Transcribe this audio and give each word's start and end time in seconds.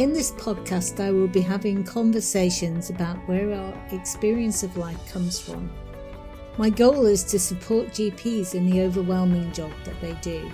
In 0.00 0.14
this 0.14 0.30
podcast, 0.30 0.98
I 0.98 1.10
will 1.10 1.28
be 1.28 1.42
having 1.42 1.84
conversations 1.84 2.88
about 2.88 3.18
where 3.28 3.52
our 3.52 3.74
experience 3.92 4.62
of 4.62 4.78
life 4.78 4.96
comes 5.12 5.38
from. 5.38 5.70
My 6.56 6.70
goal 6.70 7.04
is 7.04 7.22
to 7.24 7.38
support 7.38 7.88
GPs 7.88 8.54
in 8.54 8.70
the 8.70 8.80
overwhelming 8.80 9.52
job 9.52 9.70
that 9.84 10.00
they 10.00 10.14
do. 10.22 10.50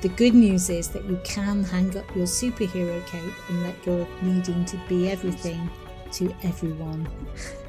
The 0.00 0.08
good 0.08 0.34
news 0.34 0.70
is 0.70 0.88
that 0.92 1.04
you 1.04 1.20
can 1.24 1.62
hang 1.62 1.94
up 1.94 2.16
your 2.16 2.24
superhero 2.24 3.06
cape 3.06 3.50
and 3.50 3.62
let 3.64 3.84
go 3.84 3.98
of 3.98 4.22
needing 4.22 4.64
to 4.64 4.80
be 4.88 5.10
everything 5.10 5.68
to 6.12 6.34
everyone. 6.42 7.06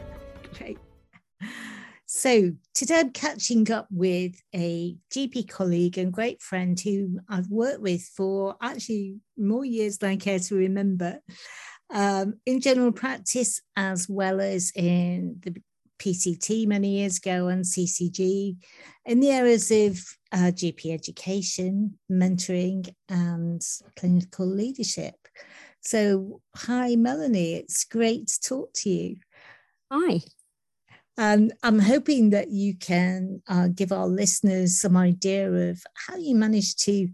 Great. 0.58 0.78
So, 2.22 2.52
today 2.76 3.00
I'm 3.00 3.10
catching 3.10 3.72
up 3.72 3.88
with 3.90 4.40
a 4.54 4.96
GP 5.12 5.50
colleague 5.50 5.98
and 5.98 6.14
great 6.14 6.40
friend 6.40 6.80
who 6.80 7.20
I've 7.28 7.50
worked 7.50 7.82
with 7.82 8.04
for 8.16 8.56
actually 8.62 9.16
more 9.40 9.66
years 9.66 9.98
than 9.98 10.12
I 10.12 10.16
care 10.18 10.38
to 10.38 10.56
remember 10.56 11.18
um, 11.92 12.36
in 12.46 12.62
general 12.62 12.92
practice 12.92 13.64
as 13.76 14.08
well 14.08 14.40
as 14.40 14.72
in 14.76 15.38
the 15.42 15.64
PCT 15.98 16.68
many 16.68 17.00
years 17.00 17.18
ago 17.18 17.48
and 17.48 17.66
CCG 17.66 18.56
in 19.04 19.20
the 19.20 19.32
areas 19.32 19.72
of 19.72 20.00
uh, 20.32 20.52
GP 20.52 20.94
education, 20.94 21.98
mentoring, 22.12 22.88
and 23.10 23.64
clinical 23.96 24.46
leadership. 24.46 25.16
So, 25.80 26.42
hi, 26.56 26.96
Melanie, 26.98 27.56
it's 27.56 27.84
great 27.84 28.28
to 28.28 28.42
talk 28.42 28.74
to 28.76 28.92
you. 28.92 29.16
Hi. 29.90 30.22
And 31.18 31.54
I'm 31.62 31.80
hoping 31.80 32.30
that 32.32 32.50
you 32.50 32.76
can 32.76 33.42
uh, 33.48 33.68
give 33.68 33.92
our 33.92 34.08
listeners 34.08 34.80
some 34.80 34.96
idea 34.96 35.52
of 35.52 35.84
how 36.08 36.16
you 36.16 36.36
manage 36.36 36.76
to 36.78 37.10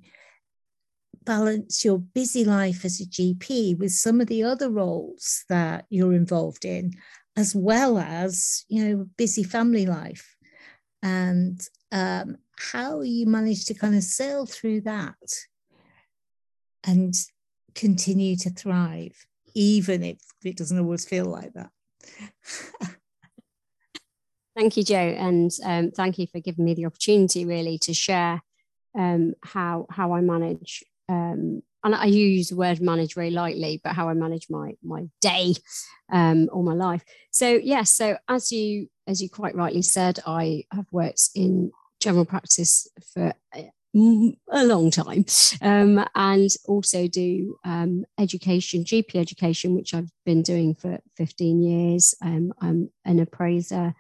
balance 1.25 1.83
your 1.83 1.99
busy 1.99 2.45
life 2.45 2.85
as 2.85 3.01
a 3.01 3.05
GP 3.05 3.77
with 3.77 3.91
some 3.91 4.21
of 4.21 4.27
the 4.27 4.43
other 4.43 4.69
roles 4.69 5.43
that 5.49 5.85
you're 5.89 6.13
involved 6.13 6.63
in, 6.63 6.93
as 7.35 7.53
well 7.53 7.97
as, 7.97 8.65
you 8.69 8.85
know, 8.85 9.05
busy 9.17 9.43
family 9.43 9.85
life. 9.85 10.35
And 11.03 11.59
um, 11.91 12.37
how 12.57 13.01
you 13.01 13.25
manage 13.25 13.65
to 13.65 13.73
kind 13.73 13.95
of 13.95 14.03
sail 14.03 14.45
through 14.45 14.81
that 14.81 15.15
and 16.83 17.13
continue 17.75 18.35
to 18.37 18.49
thrive, 18.49 19.25
even 19.53 20.03
if 20.03 20.17
it 20.43 20.57
doesn't 20.57 20.79
always 20.79 21.05
feel 21.05 21.25
like 21.25 21.51
that. 21.53 21.71
Thank 24.57 24.75
you, 24.75 24.83
Joe, 24.83 24.95
and 24.95 25.51
um, 25.63 25.91
thank 25.91 26.17
you 26.17 26.25
for 26.25 26.39
giving 26.39 26.65
me 26.65 26.73
the 26.73 26.87
opportunity 26.87 27.45
really 27.45 27.77
to 27.77 27.93
share 27.93 28.41
um, 28.97 29.35
how 29.43 29.85
how 29.91 30.13
I 30.13 30.21
manage. 30.21 30.83
Um, 31.07 31.61
and 31.83 31.93
I 31.93 32.05
use 32.05 32.49
the 32.49 32.55
word 32.55 32.81
manage 32.81 33.13
very 33.13 33.29
lightly, 33.29 33.79
but 33.83 33.93
how 33.93 34.09
I 34.09 34.15
manage 34.15 34.47
my 34.49 34.73
my 34.81 35.09
day 35.21 35.53
um, 36.11 36.49
or 36.51 36.63
my 36.63 36.73
life. 36.73 37.05
So 37.29 37.49
yes, 37.49 37.65
yeah, 37.65 37.83
so 37.83 38.17
as 38.27 38.51
you 38.51 38.87
as 39.05 39.21
you 39.21 39.29
quite 39.29 39.53
rightly 39.53 39.83
said, 39.83 40.21
I 40.25 40.63
have 40.71 40.87
worked 40.91 41.29
in 41.35 41.71
general 41.99 42.25
practice 42.25 42.87
for 43.13 43.33
a 43.53 44.65
long 44.65 44.89
time 44.89 45.25
um, 45.61 46.03
and 46.15 46.49
also 46.65 47.07
do 47.07 47.57
um, 47.63 48.05
education 48.19 48.83
gp 48.83 49.15
education 49.15 49.73
which 49.73 49.93
i've 49.93 50.11
been 50.23 50.43
doing 50.43 50.75
for 50.75 50.99
15 51.15 51.63
years 51.63 52.13
i'm 52.21 52.51
an 53.05 53.19
appraiser 53.19 53.95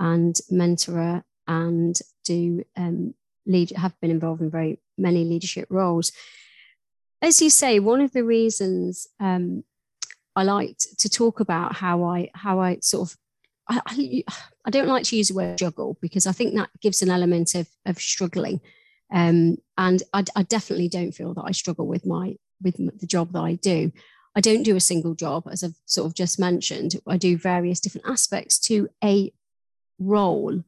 and 0.00 0.36
mentor 0.50 1.22
and 1.46 2.00
do 2.24 2.64
um, 2.76 3.14
lead 3.46 3.70
have 3.70 3.98
been 4.00 4.10
involved 4.10 4.40
in 4.40 4.50
very 4.50 4.80
many 4.98 5.24
leadership 5.24 5.68
roles. 5.70 6.10
As 7.22 7.40
you 7.42 7.50
say, 7.50 7.78
one 7.78 8.00
of 8.00 8.12
the 8.12 8.24
reasons 8.24 9.06
um, 9.20 9.62
I 10.34 10.42
liked 10.42 10.98
to 11.00 11.08
talk 11.08 11.38
about 11.38 11.76
how 11.76 12.02
I 12.04 12.30
how 12.34 12.60
I 12.60 12.78
sort 12.80 13.10
of 13.10 13.16
I, 13.68 13.80
I, 13.86 14.24
I, 14.64 14.70
don't 14.70 14.88
like 14.88 15.04
to 15.04 15.16
use 15.16 15.28
the 15.28 15.34
word 15.34 15.58
juggle 15.58 15.96
because 16.00 16.26
I 16.26 16.32
think 16.32 16.54
that 16.54 16.70
gives 16.80 17.02
an 17.02 17.10
element 17.10 17.54
of 17.54 17.68
of 17.84 17.98
struggling, 17.98 18.60
um, 19.12 19.58
and 19.76 20.02
I, 20.14 20.24
I 20.34 20.42
definitely 20.44 20.88
don't 20.88 21.12
feel 21.12 21.34
that 21.34 21.44
I 21.44 21.52
struggle 21.52 21.86
with 21.86 22.06
my 22.06 22.36
with 22.62 22.76
the 23.00 23.06
job 23.06 23.32
that 23.32 23.40
I 23.40 23.54
do. 23.54 23.92
I 24.34 24.40
don't 24.40 24.62
do 24.62 24.76
a 24.76 24.80
single 24.80 25.14
job, 25.14 25.48
as 25.50 25.64
I've 25.64 25.74
sort 25.86 26.06
of 26.06 26.14
just 26.14 26.38
mentioned. 26.38 26.94
I 27.06 27.16
do 27.16 27.36
various 27.36 27.80
different 27.80 28.06
aspects 28.06 28.58
to 28.60 28.88
a 29.02 29.32
role 30.00 30.64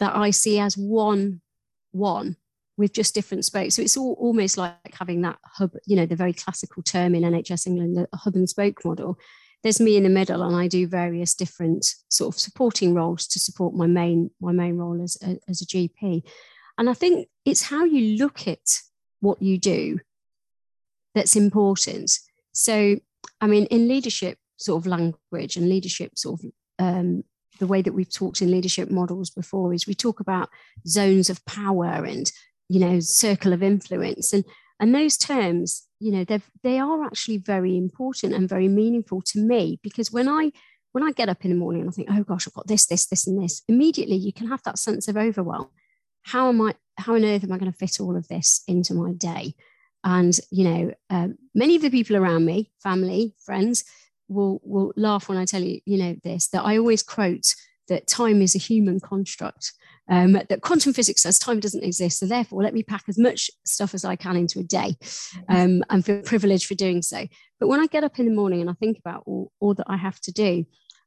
that 0.00 0.14
I 0.14 0.30
see 0.30 0.58
as 0.58 0.76
one 0.76 1.40
one 1.92 2.36
with 2.76 2.92
just 2.92 3.14
different 3.14 3.44
spokes. 3.44 3.76
So 3.76 3.82
it's 3.82 3.96
all 3.96 4.16
almost 4.18 4.58
like 4.58 4.74
having 4.98 5.22
that 5.22 5.38
hub, 5.44 5.72
you 5.86 5.94
know, 5.96 6.06
the 6.06 6.16
very 6.16 6.32
classical 6.32 6.82
term 6.82 7.14
in 7.14 7.22
NHS 7.22 7.68
England, 7.68 7.96
the 7.96 8.08
hub 8.16 8.34
and 8.34 8.48
spoke 8.48 8.84
model. 8.84 9.16
There's 9.62 9.80
me 9.80 9.96
in 9.96 10.02
the 10.02 10.08
middle, 10.10 10.42
and 10.42 10.54
I 10.54 10.68
do 10.68 10.86
various 10.86 11.34
different 11.34 11.86
sort 12.08 12.34
of 12.34 12.40
supporting 12.40 12.92
roles 12.92 13.26
to 13.28 13.38
support 13.38 13.74
my 13.74 13.86
main 13.86 14.30
my 14.40 14.52
main 14.52 14.76
role 14.76 15.00
as 15.02 15.16
a, 15.22 15.38
as 15.48 15.62
a 15.62 15.66
GP. 15.66 16.22
And 16.76 16.90
I 16.90 16.94
think 16.94 17.28
it's 17.44 17.62
how 17.62 17.84
you 17.84 18.18
look 18.18 18.46
at 18.48 18.80
what 19.20 19.40
you 19.40 19.56
do 19.56 20.00
that's 21.14 21.36
important. 21.36 22.18
So, 22.52 22.96
I 23.40 23.46
mean, 23.46 23.66
in 23.66 23.88
leadership 23.88 24.38
sort 24.56 24.82
of 24.82 24.86
language 24.86 25.56
and 25.56 25.68
leadership 25.68 26.18
sort 26.18 26.40
of 26.40 26.50
um, 26.78 27.24
the 27.58 27.66
way 27.66 27.82
that 27.82 27.94
we've 27.94 28.12
talked 28.12 28.42
in 28.42 28.50
leadership 28.50 28.90
models 28.90 29.30
before 29.30 29.72
is 29.72 29.86
we 29.86 29.94
talk 29.94 30.20
about 30.20 30.48
zones 30.86 31.30
of 31.30 31.44
power 31.44 32.04
and 32.04 32.30
you 32.68 32.80
know 32.80 33.00
circle 33.00 33.52
of 33.52 33.62
influence. 33.62 34.32
And 34.32 34.44
and 34.80 34.94
those 34.94 35.16
terms 35.16 35.86
you 36.00 36.12
know 36.12 36.24
they 36.24 36.40
they 36.62 36.78
are 36.78 37.04
actually 37.04 37.38
very 37.38 37.76
important 37.76 38.34
and 38.34 38.48
very 38.48 38.68
meaningful 38.68 39.22
to 39.22 39.38
me 39.38 39.78
because 39.82 40.12
when 40.12 40.28
i 40.28 40.50
when 40.92 41.04
i 41.04 41.12
get 41.12 41.28
up 41.28 41.44
in 41.44 41.50
the 41.50 41.56
morning 41.56 41.82
and 41.82 41.90
i 41.90 41.92
think 41.92 42.08
oh 42.10 42.22
gosh 42.22 42.46
i've 42.46 42.54
got 42.54 42.66
this 42.66 42.86
this 42.86 43.06
this 43.06 43.26
and 43.26 43.42
this 43.42 43.62
immediately 43.68 44.16
you 44.16 44.32
can 44.32 44.48
have 44.48 44.62
that 44.64 44.78
sense 44.78 45.08
of 45.08 45.16
overwhelm. 45.16 45.68
How 46.22 46.48
am 46.48 46.60
i 46.60 46.74
how 46.96 47.14
on 47.14 47.24
earth 47.24 47.44
am 47.44 47.52
i 47.52 47.58
going 47.58 47.70
to 47.70 47.78
fit 47.78 48.00
all 48.00 48.16
of 48.16 48.28
this 48.28 48.62
into 48.66 48.94
my 48.94 49.12
day? 49.12 49.54
And 50.02 50.38
you 50.50 50.64
know 50.64 50.94
um, 51.10 51.36
many 51.54 51.76
of 51.76 51.82
the 51.82 51.90
people 51.90 52.16
around 52.16 52.44
me 52.44 52.72
family 52.82 53.34
friends 53.44 53.84
will 54.28 54.60
will 54.64 54.92
laugh 54.96 55.28
when 55.28 55.38
I 55.38 55.44
tell 55.44 55.62
you, 55.62 55.80
you 55.84 55.98
know, 55.98 56.16
this 56.22 56.48
that 56.48 56.64
I 56.64 56.78
always 56.78 57.02
quote 57.02 57.54
that 57.88 58.06
time 58.06 58.40
is 58.42 58.54
a 58.54 58.58
human 58.58 59.00
construct. 59.00 59.72
Um, 60.06 60.32
that 60.32 60.60
quantum 60.60 60.92
physics 60.92 61.22
says 61.22 61.38
time 61.38 61.60
doesn't 61.60 61.82
exist, 61.82 62.18
so 62.18 62.26
therefore 62.26 62.62
let 62.62 62.74
me 62.74 62.82
pack 62.82 63.04
as 63.08 63.18
much 63.18 63.50
stuff 63.64 63.94
as 63.94 64.04
I 64.04 64.16
can 64.16 64.36
into 64.36 64.60
a 64.60 64.62
day, 64.62 64.96
um, 65.48 65.82
and 65.88 66.04
feel 66.04 66.20
privileged 66.20 66.66
for 66.66 66.74
doing 66.74 67.00
so. 67.00 67.26
But 67.58 67.68
when 67.68 67.80
I 67.80 67.86
get 67.86 68.04
up 68.04 68.18
in 68.18 68.26
the 68.26 68.34
morning 68.34 68.60
and 68.60 68.68
I 68.68 68.74
think 68.74 68.98
about 68.98 69.22
all, 69.24 69.50
all 69.60 69.72
that 69.72 69.86
I 69.88 69.96
have 69.96 70.20
to 70.20 70.32
do, 70.32 70.66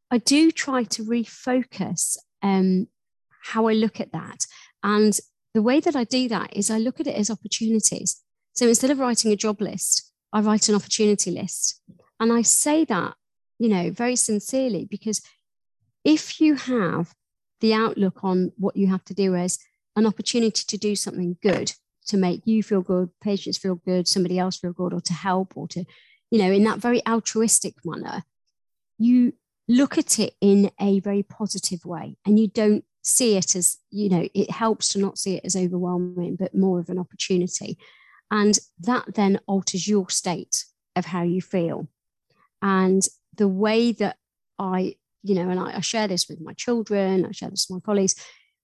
I 0.09 0.17
do 0.17 0.51
try 0.51 0.83
to 0.83 1.03
refocus 1.03 2.17
um, 2.41 2.87
how 3.43 3.67
I 3.67 3.73
look 3.73 3.99
at 3.99 4.13
that. 4.13 4.47
And 4.81 5.19
the 5.53 5.61
way 5.61 5.79
that 5.79 5.95
I 5.95 6.03
do 6.03 6.27
that 6.29 6.55
is 6.55 6.71
I 6.71 6.79
look 6.79 6.99
at 6.99 7.07
it 7.07 7.15
as 7.15 7.29
opportunities. 7.29 8.21
So 8.53 8.67
instead 8.67 8.89
of 8.89 8.99
writing 8.99 9.31
a 9.31 9.35
job 9.35 9.61
list, 9.61 10.11
I 10.33 10.41
write 10.41 10.69
an 10.69 10.75
opportunity 10.75 11.31
list. 11.31 11.81
And 12.19 12.31
I 12.31 12.41
say 12.41 12.85
that, 12.85 13.15
you 13.59 13.69
know, 13.69 13.91
very 13.91 14.15
sincerely 14.15 14.85
because 14.85 15.21
if 16.03 16.39
you 16.39 16.55
have 16.55 17.13
the 17.59 17.73
outlook 17.73 18.23
on 18.23 18.51
what 18.57 18.75
you 18.75 18.87
have 18.87 19.03
to 19.05 19.13
do 19.13 19.35
as 19.35 19.59
an 19.95 20.05
opportunity 20.05 20.63
to 20.67 20.77
do 20.77 20.95
something 20.95 21.37
good, 21.41 21.73
to 22.07 22.17
make 22.17 22.45
you 22.45 22.63
feel 22.63 22.81
good, 22.81 23.09
patients 23.21 23.57
feel 23.57 23.75
good, 23.75 24.07
somebody 24.07 24.39
else 24.39 24.57
feel 24.57 24.73
good, 24.73 24.93
or 24.93 25.01
to 25.01 25.13
help, 25.13 25.57
or 25.57 25.67
to, 25.67 25.83
you 26.31 26.39
know, 26.39 26.51
in 26.51 26.63
that 26.63 26.79
very 26.79 27.05
altruistic 27.05 27.75
manner, 27.83 28.23
you 28.97 29.33
look 29.67 29.97
at 29.97 30.19
it 30.19 30.33
in 30.39 30.71
a 30.79 30.99
very 31.01 31.23
positive 31.23 31.83
way 31.85 32.15
and 32.25 32.39
you 32.39 32.47
don't 32.47 32.85
see 33.01 33.35
it 33.35 33.55
as, 33.55 33.77
you 33.89 34.09
know, 34.09 34.27
it 34.33 34.51
helps 34.51 34.89
to 34.89 34.99
not 34.99 35.17
see 35.17 35.35
it 35.35 35.45
as 35.45 35.55
overwhelming, 35.55 36.35
but 36.35 36.55
more 36.55 36.79
of 36.79 36.89
an 36.89 36.99
opportunity. 36.99 37.77
And 38.31 38.57
that 38.79 39.15
then 39.15 39.39
alters 39.47 39.87
your 39.87 40.09
state 40.09 40.65
of 40.95 41.05
how 41.05 41.23
you 41.23 41.41
feel. 41.41 41.87
And 42.61 43.01
the 43.35 43.47
way 43.47 43.91
that 43.93 44.17
I, 44.57 44.95
you 45.23 45.35
know, 45.35 45.49
and 45.49 45.59
I, 45.59 45.77
I 45.77 45.81
share 45.81 46.07
this 46.07 46.27
with 46.27 46.41
my 46.41 46.53
children, 46.53 47.25
I 47.25 47.31
share 47.31 47.49
this 47.49 47.67
with 47.69 47.81
my 47.81 47.85
colleagues, 47.85 48.15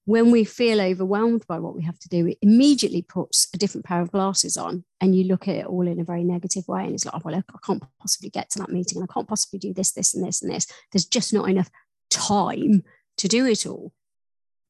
when 0.06 0.32
we 0.32 0.44
feel 0.44 0.82
overwhelmed 0.82 1.48
by 1.48 1.60
what 1.60 1.76
we 1.76 1.84
have 1.84 1.98
to 2.00 2.10
do, 2.10 2.28
it 2.28 2.38
immediately 2.42 3.02
puts 3.02 3.48
a 3.54 3.58
different 3.58 3.86
pair 3.86 4.02
of 4.02 4.12
glasses 4.12 4.58
on 4.58 4.84
and 5.00 5.16
you 5.16 5.24
look 5.24 5.48
at 5.48 5.56
it 5.56 5.66
all 5.66 5.88
in 5.88 6.00
a 6.00 6.04
very 6.04 6.26
negative 6.26 6.68
way. 6.68 6.84
And 6.84 6.94
it's 6.94 7.06
like, 7.06 7.16
oh, 7.16 7.22
well, 7.24 7.36
I 7.36 7.44
can't 7.66 7.84
possibly 8.00 8.30
get 8.30 8.50
to 8.52 8.60
that 8.60 8.70
meeting 8.70 8.98
and 8.98 9.08
I 9.10 9.14
can't 9.14 9.28
possibly 9.28 9.60
do 9.60 9.74
this, 9.74 9.94
this, 9.94 10.14
and 10.14 10.26
this, 10.26 10.42
and 10.42 10.52
this. 10.52 10.68
There's 10.92 11.06
just 11.06 11.34
not 11.34 11.50
enough 11.50 11.70
time 12.10 12.84
to 13.18 13.28
do 13.30 13.46
it 13.46 13.66
all. 13.66 13.94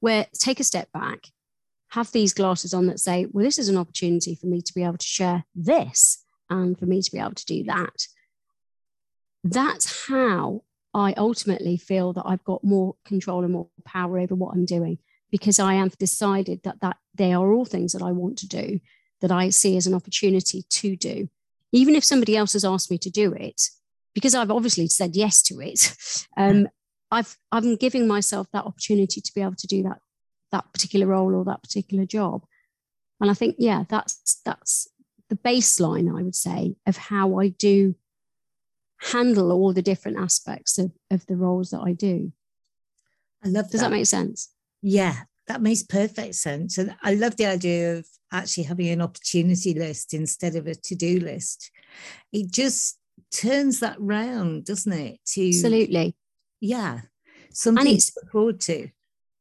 Where 0.01 0.27
take 0.37 0.59
a 0.59 0.63
step 0.63 0.91
back, 0.91 1.27
have 1.89 2.11
these 2.11 2.33
glasses 2.33 2.73
on 2.73 2.87
that 2.87 2.99
say, 2.99 3.25
well, 3.31 3.43
this 3.43 3.57
is 3.57 3.69
an 3.69 3.77
opportunity 3.77 4.35
for 4.35 4.47
me 4.47 4.61
to 4.61 4.73
be 4.73 4.83
able 4.83 4.97
to 4.97 5.05
share 5.05 5.45
this 5.55 6.23
and 6.49 6.77
for 6.77 6.85
me 6.85 7.01
to 7.01 7.11
be 7.11 7.19
able 7.19 7.33
to 7.33 7.45
do 7.45 7.63
that 7.63 8.07
that's 9.43 10.07
how 10.07 10.63
I 10.93 11.13
ultimately 11.17 11.77
feel 11.77 12.13
that 12.13 12.23
I've 12.25 12.43
got 12.43 12.63
more 12.63 12.95
control 13.05 13.43
and 13.43 13.53
more 13.53 13.67
power 13.85 14.19
over 14.19 14.35
what 14.35 14.55
I'm 14.55 14.65
doing 14.65 14.99
because 15.31 15.59
I 15.59 15.75
have 15.75 15.97
decided 15.97 16.61
that 16.63 16.81
that 16.81 16.97
they 17.15 17.33
are 17.33 17.51
all 17.51 17.65
things 17.65 17.93
that 17.93 18.03
I 18.03 18.11
want 18.11 18.37
to 18.39 18.47
do 18.47 18.79
that 19.21 19.31
I 19.31 19.49
see 19.49 19.77
as 19.77 19.87
an 19.87 19.93
opportunity 19.93 20.63
to 20.69 20.95
do 20.95 21.29
even 21.73 21.95
if 21.95 22.05
somebody 22.05 22.37
else 22.37 22.53
has 22.53 22.63
asked 22.63 22.89
me 22.89 22.97
to 22.99 23.09
do 23.09 23.33
it, 23.33 23.69
because 24.13 24.35
I've 24.35 24.51
obviously 24.51 24.87
said 24.87 25.15
yes 25.15 25.41
to 25.43 25.59
it, 25.59 25.97
um, 26.37 26.69
I've 27.11 27.35
I'm 27.51 27.75
giving 27.75 28.07
myself 28.07 28.47
that 28.53 28.63
opportunity 28.63 29.19
to 29.19 29.31
be 29.35 29.41
able 29.41 29.55
to 29.55 29.67
do 29.67 29.83
that 29.83 29.97
that 30.51 30.71
particular 30.71 31.07
role 31.07 31.35
or 31.35 31.43
that 31.45 31.63
particular 31.63 32.05
job. 32.05 32.45
And 33.19 33.29
I 33.29 33.33
think, 33.33 33.55
yeah, 33.57 33.83
that's 33.89 34.39
that's 34.45 34.87
the 35.29 35.35
baseline, 35.35 36.15
I 36.15 36.21
would 36.21 36.35
say, 36.35 36.75
of 36.85 36.95
how 36.95 37.39
I 37.39 37.49
do 37.49 37.95
handle 39.11 39.51
all 39.51 39.73
the 39.73 39.81
different 39.81 40.17
aspects 40.17 40.77
of, 40.77 40.91
of 41.11 41.25
the 41.25 41.35
roles 41.35 41.71
that 41.71 41.81
I 41.81 41.93
do. 41.93 42.31
I 43.43 43.49
love 43.49 43.69
Does 43.69 43.81
that. 43.81 43.89
that 43.89 43.95
make 43.95 44.05
sense? 44.05 44.49
Yeah, 44.81 45.15
that 45.47 45.61
makes 45.61 45.83
perfect 45.83 46.35
sense. 46.35 46.77
And 46.77 46.95
I 47.03 47.15
love 47.15 47.35
the 47.35 47.45
idea 47.45 47.97
of 47.97 48.07
actually 48.31 48.63
having 48.63 48.87
an 48.87 49.01
opportunity 49.01 49.73
list 49.73 50.13
instead 50.13 50.55
of 50.55 50.67
a 50.67 50.75
to 50.75 50.95
do 50.95 51.19
list. 51.19 51.71
It 52.31 52.51
just 52.51 52.97
turns 53.31 53.79
that 53.81 53.99
round, 53.99 54.65
doesn't 54.65 54.93
it? 54.93 55.19
To 55.33 55.47
Absolutely. 55.47 56.15
Yeah. 56.61 57.01
Something 57.51 57.95
it's, 57.95 58.13
to 58.13 58.21
look 58.21 58.31
forward 58.31 58.59
to. 58.61 58.89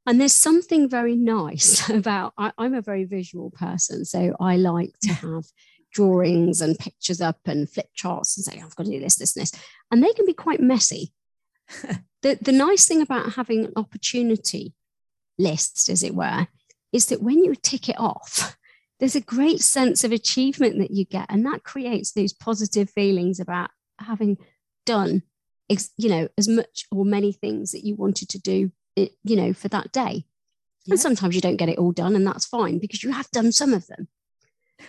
And 0.07 0.21
there's 0.21 0.35
something 0.35 0.89
very 0.89 1.17
nice 1.17 1.89
about, 1.91 2.35
I, 2.37 2.53
I'm 2.59 2.75
a 2.75 2.83
very 2.83 3.05
visual 3.05 3.51
person. 3.51 4.05
So 4.05 4.35
I 4.41 4.57
like 4.57 4.93
to 5.03 5.13
have 5.13 5.45
drawings 5.93 6.61
and 6.61 6.79
pictures 6.79 7.21
up 7.21 7.39
and 7.47 7.69
flip 7.69 7.89
charts 7.95 8.37
and 8.37 8.45
say, 8.45 8.61
I've 8.61 8.75
got 8.77 8.87
to 8.87 8.93
do 8.93 9.01
this, 9.01 9.17
this, 9.17 9.37
and 9.37 9.43
this. 9.43 9.53
And 9.91 10.03
they 10.03 10.13
can 10.13 10.27
be 10.27 10.33
quite 10.33 10.61
messy. 10.61 11.13
the, 12.23 12.39
the 12.41 12.53
nice 12.53 12.87
thing 12.87 13.03
about 13.03 13.35
having 13.35 13.67
an 13.67 13.73
opportunity 13.77 14.75
list, 15.39 15.89
as 15.89 16.03
it 16.03 16.15
were, 16.15 16.49
is 16.93 17.07
that 17.07 17.23
when 17.23 17.43
you 17.43 17.55
tick 17.55 17.89
it 17.89 17.99
off, 17.99 18.57
there's 18.99 19.17
a 19.17 19.21
great 19.21 19.61
sense 19.61 20.05
of 20.05 20.13
achievement 20.13 20.79
that 20.79 20.91
you 20.91 21.05
get. 21.05 21.27
And 21.29 21.45
that 21.47 21.65
creates 21.65 22.13
those 22.13 22.33
positive 22.33 22.91
feelings 22.91 23.41
about 23.41 23.71
having 23.99 24.39
done, 24.87 25.23
you 25.69 26.09
know, 26.09 26.29
as 26.39 26.49
much 26.49 26.87
or 26.91 27.05
many 27.05 27.33
things 27.33 27.73
that 27.73 27.85
you 27.85 27.97
wanted 27.97 28.29
to 28.31 28.39
do, 28.39 28.71
eh, 28.97 29.09
you 29.25 29.37
know, 29.37 29.53
for 29.53 29.69
that 29.69 29.93
day. 29.93 30.25
Yeah. 30.85 30.93
And 30.93 31.01
sometimes 31.01 31.35
you 31.35 31.41
don't 31.41 31.57
get 31.57 31.69
it 31.69 31.79
all 31.79 31.93
done, 31.93 32.17
and 32.17 32.27
that's 32.27 32.47
fine 32.47 32.79
because 32.79 33.03
you 33.03 33.13
have 33.13 33.31
done 33.31 33.53
some 33.53 33.73
of 33.73 33.87
them. 33.87 34.09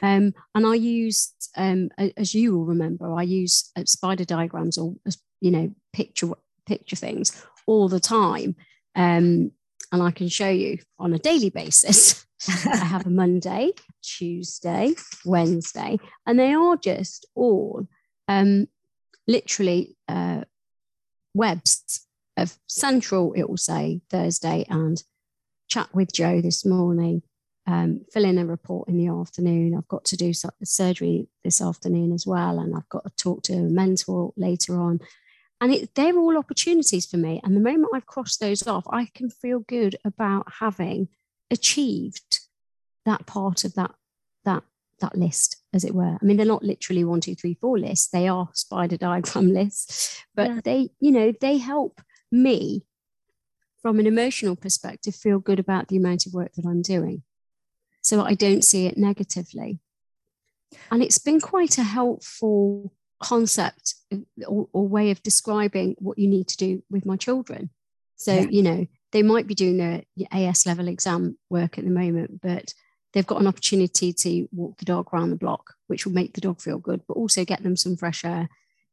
Um, 0.02 0.34
and 0.56 0.66
I 0.66 0.76
use, 0.76 1.34
um, 1.56 1.90
as 2.18 2.34
you 2.34 2.58
will 2.58 2.66
remember, 2.66 3.14
I 3.14 3.24
use 3.24 3.72
uh, 3.76 3.84
spider 3.86 4.26
diagrams 4.26 4.78
or 4.78 4.96
you 5.42 5.52
know 5.52 5.74
picture 5.92 6.30
picture 6.66 6.96
things 6.96 7.46
all 7.68 7.90
the 7.90 8.00
time. 8.00 8.56
Um, 8.96 9.52
and 9.92 10.02
I 10.02 10.12
can 10.12 10.28
show 10.28 10.50
you 10.50 10.80
on 10.98 11.14
a 11.14 11.20
daily 11.20 11.50
basis. 11.50 12.26
I 12.66 12.78
have 12.78 13.06
a 13.06 13.12
Monday, 13.12 13.72
Tuesday, 14.02 14.94
Wednesday, 15.24 16.00
and 16.26 16.40
they 16.40 16.54
are 16.54 16.76
just 16.76 17.28
all 17.36 17.88
um, 18.28 18.68
literally 19.28 19.96
uh, 20.08 20.42
webs 21.34 22.08
of 22.38 22.58
central, 22.68 23.34
it 23.34 23.50
will 23.50 23.58
say 23.58 24.02
Thursday 24.10 24.66
and 24.70 25.04
chat 25.68 25.94
with 25.94 26.12
Joe 26.12 26.42
this 26.42 26.66
morning, 26.66 27.22
um, 27.66 28.02
fill 28.12 28.26
in 28.26 28.38
a 28.38 28.46
report 28.46 28.90
in 28.90 28.98
the 28.98 29.08
afternoon. 29.08 29.76
I've 29.76 29.88
got 29.88 30.06
to 30.06 30.18
do 30.18 30.34
surgery 30.64 31.28
this 31.44 31.62
afternoon 31.62 32.12
as 32.12 32.28
well, 32.28 32.60
and 32.60 32.76
I've 32.76 32.90
got 32.90 33.04
to 33.06 33.12
talk 33.16 33.44
to 33.44 33.54
a 33.54 33.62
mentor 33.62 34.34
later 34.36 34.80
on. 34.80 35.00
And 35.62 35.74
it, 35.74 35.96
they're 35.96 36.18
all 36.18 36.38
opportunities 36.38 37.06
for 37.06 37.18
me. 37.18 37.40
And 37.44 37.56
the 37.56 37.62
moment 37.62 37.94
I've 37.94 38.06
crossed 38.06 38.42
those 38.42 38.68
off, 38.68 38.86
I 38.90 39.08
can 39.14 39.30
feel 39.30 39.60
good 39.60 39.96
about 40.04 40.52
having 40.60 41.08
achieved 41.50 42.40
that 43.06 43.26
part 43.26 43.64
of 43.64 43.74
that 43.76 43.92
that 44.44 44.64
that 45.00 45.18
list, 45.18 45.58
as 45.74 45.86
it 45.86 45.96
were. 45.96 46.18
I 46.22 46.26
mean, 46.26 46.38
they're 46.38 46.46
not 46.46 46.64
literally 46.64 47.04
one, 47.04 47.22
two, 47.22 47.36
three, 47.36 47.54
four 47.54 47.80
lists. 47.80 48.10
They 48.10 48.28
are 48.28 48.50
spider 48.54 48.98
diagram 48.98 49.54
lists, 49.54 50.22
but 50.36 50.50
yeah. 50.50 50.60
they, 50.64 50.90
you 51.00 51.12
know, 51.12 51.34
they 51.40 51.58
help 51.58 52.02
me 52.32 52.84
from 53.82 54.00
an 54.00 54.08
emotional 54.08 54.56
perspective 54.56 55.16
feel 55.16 55.40
good 55.40 55.60
about 55.60 55.90
the 55.90 55.98
amount 55.98 56.26
of 56.26 56.34
work 56.34 56.54
that 56.54 56.66
I'm 56.66 56.82
doing. 56.82 57.24
So 58.04 58.22
I 58.22 58.36
don't 58.36 58.64
see 58.64 58.86
it 58.86 58.98
negatively. 58.98 59.80
And 60.92 61.02
it's 61.02 61.18
been 61.18 61.40
quite 61.40 61.78
a 61.78 61.84
helpful 61.84 62.94
concept 63.20 63.96
uh, 64.14 64.18
or, 64.48 64.68
or, 64.74 64.88
way 64.88 65.10
of 65.10 65.24
describing 65.24 65.96
what 66.00 66.20
you 66.20 66.28
need 66.28 66.48
to 66.50 66.58
do 66.58 66.84
with 66.90 67.06
my 67.06 67.16
children. 67.16 67.70
So, 68.18 68.34
yeah. 68.34 68.48
you 68.50 68.62
know, 68.62 68.86
they 69.12 69.24
might 69.24 69.48
be 69.48 69.56
doing 69.56 69.78
their 69.78 70.04
AS 70.32 70.66
level 70.66 70.88
exam 70.88 71.38
work 71.50 71.78
at 71.78 71.86
the 71.86 71.92
moment, 71.92 72.42
but 72.42 72.74
they've 73.14 73.26
got 73.26 73.40
an 73.40 73.48
opportunity 73.48 74.12
to 74.12 74.48
walk 74.52 74.78
the 74.78 74.86
dog 74.86 75.10
around 75.14 75.30
the 75.30 75.36
block, 75.38 75.74
which 75.88 76.06
will 76.06 76.14
make 76.14 76.34
the 76.34 76.42
dog 76.42 76.62
feel 76.62 76.80
good, 76.80 77.02
but 77.08 77.16
also 77.16 77.46
get 77.46 77.64
them 77.64 77.78
some 77.78 77.96
fresh 77.96 78.26
air. 78.26 78.50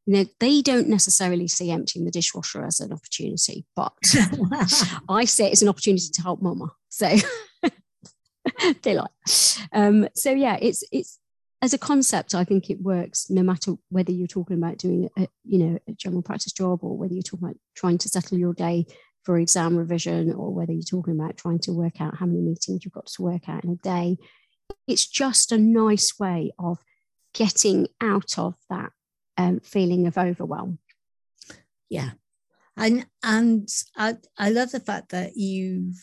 You 0.07 0.15
know, 0.15 0.25
they 0.39 0.63
don't 0.63 0.89
necessarily 0.89 1.49
see 1.49 1.71
emptying 1.71 2.05
the 2.05 2.11
dishwasher 2.11 2.65
as 2.65 2.81
an 2.81 2.93
opportunity, 2.93 3.65
but 3.75 3.93
I 5.09 5.25
see 5.25 5.45
it 5.45 5.53
as 5.53 5.63
an 5.63 5.69
opportunity 5.69 6.09
to 6.13 6.23
help 6.23 6.41
mama. 6.41 6.73
So 6.89 7.17
they 8.83 8.95
like. 8.95 9.11
Um, 9.73 10.09
so 10.15 10.31
yeah, 10.31 10.59
it's 10.61 10.85
it's 10.93 11.19
as 11.63 11.75
a 11.75 11.79
concept, 11.79 12.35
I 12.35 12.45
think 12.45 12.71
it 12.71 12.81
works 12.81 13.29
no 13.29 13.43
matter 13.43 13.75
whether 13.91 14.13
you're 14.13 14.27
talking 14.27 14.57
about 14.57 14.79
doing 14.79 15.11
a, 15.19 15.29
you 15.45 15.59
know 15.59 15.79
a 15.89 15.93
general 15.93 16.23
practice 16.23 16.53
job 16.53 16.81
or 16.83 16.97
whether 16.97 17.13
you're 17.13 17.23
talking 17.23 17.49
about 17.49 17.59
trying 17.75 17.99
to 17.99 18.09
settle 18.09 18.39
your 18.39 18.55
day 18.55 18.87
for 19.25 19.39
exam 19.39 19.77
revision 19.77 20.33
or 20.33 20.53
whether 20.53 20.73
you're 20.73 20.83
talking 20.83 21.19
about 21.19 21.37
trying 21.37 21.59
to 21.61 21.73
work 21.73 22.01
out 22.01 22.17
how 22.17 22.27
many 22.27 22.41
meetings 22.41 22.85
you've 22.85 22.95
got 22.95 23.07
to 23.07 23.23
work 23.23 23.49
out 23.49 23.65
in 23.65 23.71
a 23.71 23.77
day. 23.77 24.17
It's 24.87 25.07
just 25.07 25.53
a 25.53 25.59
nice 25.59 26.19
way 26.19 26.53
of 26.59 26.79
getting 27.35 27.89
out 28.01 28.39
of 28.39 28.55
that 28.71 28.93
um, 29.37 29.61
feeling 29.61 30.07
of 30.07 30.17
overwhelm. 30.17 30.79
Yeah. 31.91 32.11
And 32.77 33.07
and 33.23 33.69
I, 33.97 34.17
I 34.39 34.51
love 34.51 34.71
the 34.71 34.81
fact 34.81 35.11
that 35.11 35.37
you've 35.37 36.03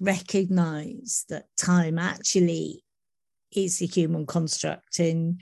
recognized 0.00 1.28
that 1.28 1.46
time 1.56 1.98
actually 1.98 2.84
is 3.54 3.82
a 3.82 3.86
human 3.86 4.26
construct 4.26 4.98
and 4.98 5.40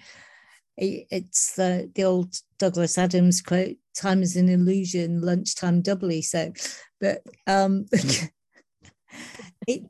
it's 0.76 1.56
the, 1.56 1.90
the 1.94 2.04
old 2.04 2.34
Douglas 2.58 2.96
Adams 2.96 3.42
quote 3.42 3.76
time 3.94 4.22
is 4.22 4.36
an 4.36 4.48
illusion 4.48 5.20
lunchtime 5.20 5.82
doubly. 5.82 6.22
So 6.22 6.52
but 7.00 7.22
um 7.46 7.86
it 9.66 9.82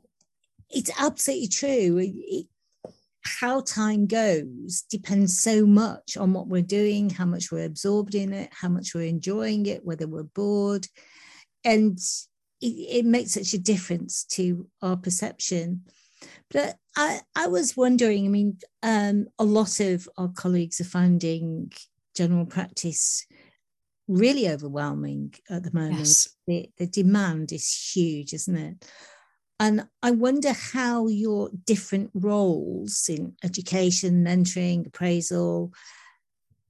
it's 0.69 0.91
absolutely 0.99 1.47
true. 1.47 1.97
It, 1.97 2.13
it, 2.15 2.47
how 3.23 3.61
time 3.61 4.07
goes 4.07 4.83
depends 4.89 5.39
so 5.39 5.65
much 5.65 6.17
on 6.17 6.33
what 6.33 6.47
we're 6.47 6.63
doing 6.63 7.07
how 7.09 7.25
much 7.25 7.51
we're 7.51 7.65
absorbed 7.65 8.15
in 8.15 8.33
it 8.33 8.49
how 8.51 8.67
much 8.67 8.95
we're 8.95 9.07
enjoying 9.07 9.65
it 9.67 9.85
whether 9.85 10.07
we're 10.07 10.23
bored. 10.23 10.87
And 11.63 11.99
it, 12.61 12.99
it 12.99 13.05
makes 13.05 13.31
such 13.31 13.53
a 13.53 13.57
difference 13.59 14.23
to 14.23 14.67
our 14.81 14.97
perception 14.97 15.83
but 16.51 16.77
I, 16.97 17.21
I 17.35 17.47
was 17.47 17.77
wondering, 17.77 18.25
I 18.25 18.29
mean, 18.29 18.57
um, 18.83 19.27
a 19.39 19.45
lot 19.45 19.79
of 19.79 20.07
our 20.17 20.29
colleagues 20.29 20.81
are 20.81 20.85
finding 20.85 21.71
general 22.15 22.45
practice 22.45 23.25
really 24.07 24.49
overwhelming 24.49 25.33
at 25.49 25.63
the 25.63 25.73
moment. 25.73 25.99
Yes. 25.99 26.29
The, 26.47 26.69
the 26.77 26.87
demand 26.87 27.51
is 27.53 27.91
huge, 27.93 28.33
isn't 28.33 28.55
it? 28.55 28.85
And 29.59 29.87
I 30.01 30.11
wonder 30.11 30.53
how 30.53 31.07
your 31.07 31.49
different 31.65 32.09
roles 32.13 33.07
in 33.07 33.35
education, 33.43 34.25
mentoring, 34.25 34.87
appraisal, 34.87 35.71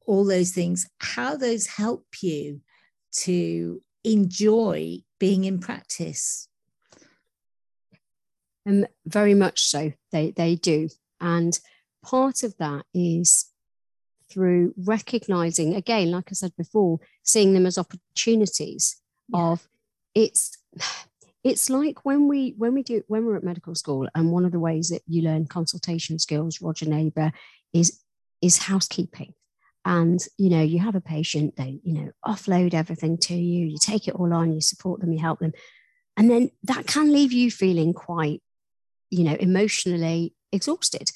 all 0.05 0.25
those 0.25 0.51
things, 0.51 0.87
how 0.99 1.37
those 1.37 1.67
help 1.67 2.05
you 2.21 2.61
to 3.13 3.81
enjoy 4.03 4.99
being 5.21 5.43
in 5.43 5.59
practice 5.59 6.47
um, 8.65 8.87
very 9.05 9.35
much 9.35 9.61
so, 9.61 9.93
they, 10.11 10.31
they 10.31 10.55
do. 10.55 10.89
And 11.19 11.57
part 12.03 12.41
of 12.41 12.57
that 12.57 12.85
is 12.91 13.45
through 14.31 14.73
recognizing, 14.75 15.75
again, 15.75 16.09
like 16.09 16.29
I 16.29 16.33
said 16.33 16.53
before, 16.57 16.99
seeing 17.21 17.53
them 17.53 17.67
as 17.67 17.77
opportunities 17.77 18.99
yeah. 19.29 19.39
of 19.51 19.67
it's 20.15 20.57
it's 21.43 21.69
like 21.69 22.05
when 22.05 22.27
we 22.27 22.53
when 22.57 22.73
we 22.73 22.83
do 22.83 23.01
when 23.07 23.25
we're 23.25 23.35
at 23.35 23.43
medical 23.43 23.73
school 23.73 24.07
and 24.13 24.31
one 24.31 24.45
of 24.45 24.51
the 24.51 24.59
ways 24.59 24.89
that 24.89 25.01
you 25.07 25.23
learn 25.23 25.47
consultation 25.47 26.19
skills 26.19 26.61
roger 26.61 26.85
neighbour 26.85 27.31
is 27.73 27.99
is 28.43 28.59
housekeeping 28.59 29.33
and 29.83 30.19
you 30.37 30.49
know 30.49 30.61
you 30.61 30.79
have 30.79 30.95
a 30.95 31.01
patient 31.01 31.55
they 31.55 31.79
you 31.83 31.93
know 31.93 32.11
offload 32.25 32.73
everything 32.73 33.17
to 33.17 33.33
you 33.33 33.65
you 33.65 33.77
take 33.81 34.07
it 34.07 34.13
all 34.13 34.31
on 34.33 34.53
you 34.53 34.61
support 34.61 34.99
them 34.99 35.11
you 35.11 35.19
help 35.19 35.39
them 35.39 35.53
and 36.17 36.29
then 36.29 36.49
that 36.63 36.85
can 36.85 37.11
leave 37.11 37.31
you 37.31 37.49
feeling 37.49 37.93
quite 37.93 38.41
you 39.11 39.25
know, 39.25 39.35
emotionally 39.39 40.33
exhausted. 40.51 41.11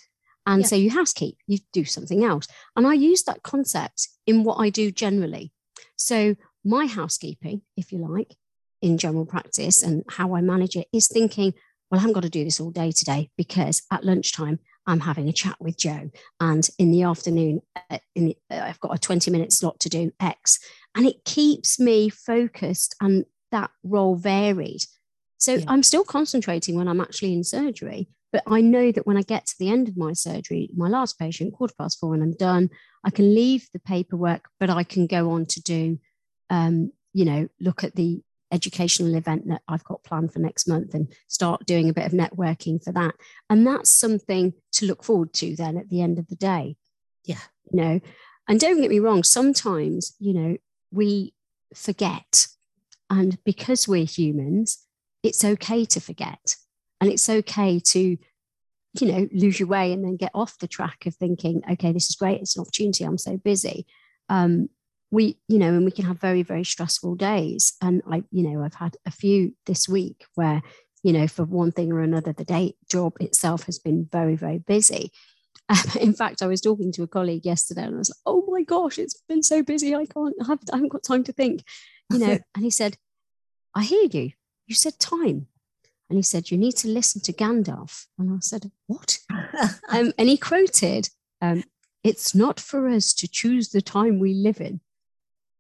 And 0.46 0.62
yeah. 0.62 0.68
so 0.68 0.76
you 0.76 0.92
housekeep, 0.92 1.38
you 1.48 1.58
do 1.74 1.86
something 1.86 2.24
else. 2.24 2.48
And 2.76 2.86
I 2.86 2.94
use 2.94 3.24
that 3.24 3.42
concept 3.42 4.10
in 4.28 4.44
what 4.44 4.58
I 4.58 4.70
do 4.70 4.92
generally. 4.92 5.52
So 5.96 6.36
my 6.64 6.86
housekeeping, 6.86 7.64
if 7.76 7.92
you 7.92 8.00
like, 8.00 8.36
in 8.82 9.00
general 9.00 9.26
practice 9.26 9.82
and 9.82 10.04
how 10.10 10.36
I 10.36 10.42
manage 10.42 10.76
it 10.76 10.88
is 10.94 11.08
thinking, 11.08 11.54
well, 11.90 11.98
I 11.98 12.02
haven't 12.02 12.14
got 12.14 12.24
to 12.24 12.30
do 12.30 12.44
this 12.44 12.60
all 12.60 12.70
day 12.70 12.92
today 12.92 13.32
because 13.38 13.82
at 13.92 14.04
lunchtime 14.04 14.60
I'm 14.88 15.00
having 15.00 15.28
a 15.28 15.34
chat 15.34 15.56
with 15.60 15.78
Joe, 15.78 16.12
and 16.40 16.68
in 16.78 16.92
the 16.92 17.04
afternoon, 17.04 17.62
uh, 17.90 18.00
in 18.16 18.26
the, 18.28 18.38
uh, 18.52 18.62
I've 18.64 18.80
got 18.80 18.96
a 18.96 19.00
20 19.00 19.32
minute 19.32 19.52
slot 19.52 19.80
to 19.82 19.90
do 19.90 20.12
X, 20.20 20.60
and 20.96 21.06
it 21.06 21.24
keeps 21.26 21.80
me 21.80 22.10
focused 22.10 22.96
and 23.02 23.26
that 23.52 23.72
role 23.84 24.16
varied. 24.16 24.82
So 25.38 25.56
yeah. 25.56 25.66
I'm 25.68 25.84
still 25.84 26.04
concentrating 26.04 26.76
when 26.76 26.88
I'm 26.88 27.02
actually 27.02 27.34
in 27.34 27.44
surgery, 27.44 28.10
but 28.32 28.44
I 28.48 28.62
know 28.62 28.92
that 28.92 29.08
when 29.08 29.18
I 29.18 29.22
get 29.22 29.46
to 29.46 29.56
the 29.60 29.70
end 29.70 29.88
of 29.88 29.98
my 29.98 30.14
surgery, 30.14 30.70
my 30.76 30.90
last 30.90 31.18
patient, 31.18 31.54
quarter 31.54 31.74
past 31.78 32.00
four, 32.00 32.14
and 32.14 32.24
I'm 32.24 32.34
done, 32.34 32.70
I 33.04 33.10
can 33.10 33.34
leave 33.34 33.68
the 33.72 33.80
paperwork, 33.80 34.50
but 34.60 34.70
I 34.70 34.84
can 34.84 35.08
go 35.08 35.32
on 35.32 35.46
to 35.48 35.62
do, 35.62 36.00
um, 36.50 36.92
you 37.14 37.26
know, 37.26 37.48
look 37.60 37.84
at 37.84 37.96
the 37.96 38.22
educational 38.52 39.16
event 39.16 39.48
that 39.48 39.62
I've 39.68 39.84
got 39.84 40.04
planned 40.04 40.34
for 40.34 40.40
next 40.40 40.68
month 40.68 40.94
and 40.94 41.12
start 41.28 41.66
doing 41.66 41.90
a 41.90 41.94
bit 41.94 42.06
of 42.06 42.12
networking 42.12 42.84
for 42.84 42.92
that. 42.94 43.16
And 43.50 43.66
that's 43.66 43.90
something 43.90 44.54
to 44.74 44.86
look 44.86 45.04
forward 45.04 45.34
to 45.34 45.56
then 45.56 45.78
at 45.78 45.90
the 45.90 46.02
end 46.02 46.20
of 46.20 46.28
the 46.28 46.36
day. 46.36 46.78
Yeah. 47.24 47.42
You 47.72 47.82
know, 47.82 48.00
and 48.48 48.60
don't 48.60 48.82
get 48.82 48.92
me 48.92 49.00
wrong, 49.00 49.24
sometimes, 49.24 50.16
you 50.20 50.34
know, 50.34 50.58
we 50.92 51.34
forget. 51.74 52.48
And 53.10 53.44
because 53.44 53.88
we're 53.88 54.06
humans, 54.06 54.86
it's 55.24 55.44
okay 55.44 55.86
to 55.86 56.00
forget. 56.00 56.56
And 57.02 57.12
it's 57.12 57.28
okay 57.28 57.80
to, 57.80 58.00
you 58.00 59.12
know, 59.12 59.28
lose 59.34 59.60
your 59.60 59.68
way 59.68 59.92
and 59.92 60.04
then 60.04 60.16
get 60.16 60.32
off 60.34 60.60
the 60.60 60.68
track 60.68 61.06
of 61.06 61.16
thinking, 61.16 61.62
okay, 61.72 61.92
this 61.92 62.10
is 62.10 62.16
great. 62.16 62.42
It's 62.42 62.56
an 62.56 62.62
opportunity. 62.62 63.04
I'm 63.04 63.18
so 63.18 63.38
busy. 63.38 63.86
Um, 64.30 64.70
we 65.12 65.38
you 65.48 65.60
know 65.60 65.70
and 65.70 65.86
we 65.86 65.92
can 65.92 66.06
have 66.06 66.20
very 66.20 66.44
very 66.44 66.64
stressful 66.64 67.16
days. 67.16 67.74
And 67.82 68.02
i 68.10 68.24
you 68.32 68.44
know 68.44 68.64
i've 68.64 68.76
had 68.76 68.98
a 69.06 69.12
few 69.12 69.56
this 69.66 69.88
week 69.88 70.26
where 70.36 70.62
you 71.04 71.14
know 71.14 71.28
for 71.28 71.44
one 71.44 71.72
thing 71.72 71.92
or 71.92 72.02
another 72.02 72.34
the 72.34 72.46
day 72.46 72.76
job 72.90 73.14
itself 73.20 73.64
has 73.64 73.80
been 73.80 74.08
very 74.12 74.36
very 74.36 74.60
busy. 74.60 75.12
Um, 75.68 75.80
in 76.00 76.14
fact 76.14 76.44
i 76.44 76.48
was 76.48 76.62
talking 76.62 76.92
to 76.92 77.02
a 77.02 77.08
colleague 77.08 77.44
yesterday 77.44 77.86
and 77.86 77.96
i 77.96 77.98
was 77.98 78.12
like 78.12 78.22
oh 78.28 78.46
my 78.48 78.62
gosh 78.62 79.00
it's 79.00 79.20
been 79.28 79.42
so 79.42 79.64
busy. 79.64 79.96
I 79.96 80.06
can't 80.06 80.36
have 80.46 80.60
i 80.72 80.76
haven't 80.76 80.92
got 80.92 81.04
time 81.04 81.24
to 81.24 81.32
think. 81.32 81.64
You 82.12 82.20
know 82.20 82.38
and 82.56 82.64
he 82.64 82.70
said 82.70 82.98
i 83.74 83.84
hear 83.84 84.08
you. 84.12 84.32
You 84.68 84.76
said 84.76 85.00
time. 85.00 85.48
And 86.08 86.18
he 86.18 86.22
said 86.22 86.52
you 86.52 86.58
need 86.60 86.74
to 86.78 86.88
listen 86.88 87.20
to 87.22 87.34
gandalf. 87.34 88.06
And 88.20 88.32
i 88.32 88.38
said 88.42 88.70
what? 88.86 89.18
Um, 89.90 90.12
and 90.18 90.28
he 90.28 90.38
quoted 90.38 91.10
um, 91.42 91.64
it's 92.04 92.36
not 92.36 92.60
for 92.60 92.88
us 92.88 93.14
to 93.14 93.28
choose 93.28 93.70
the 93.70 93.82
time 93.82 94.20
we 94.20 94.34
live 94.34 94.62
in 94.62 94.82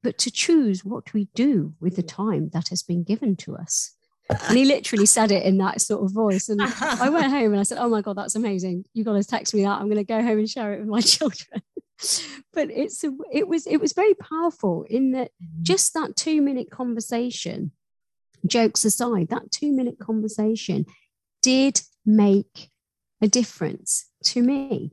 but 0.05 0.19
to 0.19 0.29
choose 0.29 0.85
what 0.85 1.15
we 1.15 1.27
do 1.33 1.73
with 1.81 1.95
the 1.95 2.03
time 2.03 2.51
that 2.53 2.67
has 2.67 2.83
been 2.83 3.03
given 3.03 3.35
to 3.35 3.57
us. 3.57 3.91
And 4.47 4.57
he 4.57 4.65
literally 4.65 5.05
said 5.05 5.31
it 5.31 5.43
in 5.43 5.57
that 5.59 5.81
sort 5.81 6.03
of 6.03 6.11
voice. 6.11 6.49
And 6.49 6.59
I 6.61 7.09
went 7.09 7.31
home 7.31 7.51
and 7.51 7.59
I 7.59 7.63
said, 7.63 7.77
Oh 7.79 7.89
my 7.89 8.01
God, 8.01 8.17
that's 8.17 8.35
amazing. 8.35 8.85
You've 8.93 9.05
got 9.05 9.13
to 9.13 9.23
text 9.23 9.53
me 9.53 9.63
that. 9.63 9.79
I'm 9.79 9.85
going 9.85 9.97
to 9.97 10.03
go 10.03 10.21
home 10.21 10.39
and 10.39 10.49
share 10.49 10.73
it 10.73 10.79
with 10.79 10.87
my 10.87 11.01
children. 11.15 11.61
but 12.53 12.71
it's 12.71 13.03
a, 13.03 13.11
it 13.31 13.47
was 13.47 13.67
it 13.67 13.77
was 13.77 13.93
very 13.93 14.15
powerful 14.15 14.85
in 14.89 15.11
that 15.11 15.29
mm. 15.41 15.61
just 15.61 15.93
that 15.93 16.15
two 16.15 16.41
minute 16.41 16.71
conversation, 16.71 17.71
jokes 18.47 18.83
aside, 18.83 19.29
that 19.29 19.51
two 19.51 19.71
minute 19.71 19.99
conversation 19.99 20.85
did 21.43 21.81
make 22.03 22.71
a 23.21 23.27
difference 23.27 24.09
to 24.23 24.41
me. 24.41 24.91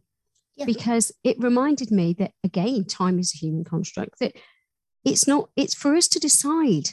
Yeah. 0.57 0.67
Because 0.67 1.11
it 1.25 1.37
reminded 1.39 1.91
me 1.91 2.15
that 2.19 2.33
again, 2.45 2.85
time 2.85 3.19
is 3.19 3.33
a 3.35 3.39
human 3.39 3.65
construct, 3.65 4.19
that 4.21 4.37
it's 5.05 5.27
not 5.27 5.51
it's 5.57 5.75
for 5.75 5.95
us 5.95 6.09
to 6.09 6.19
decide 6.19 6.91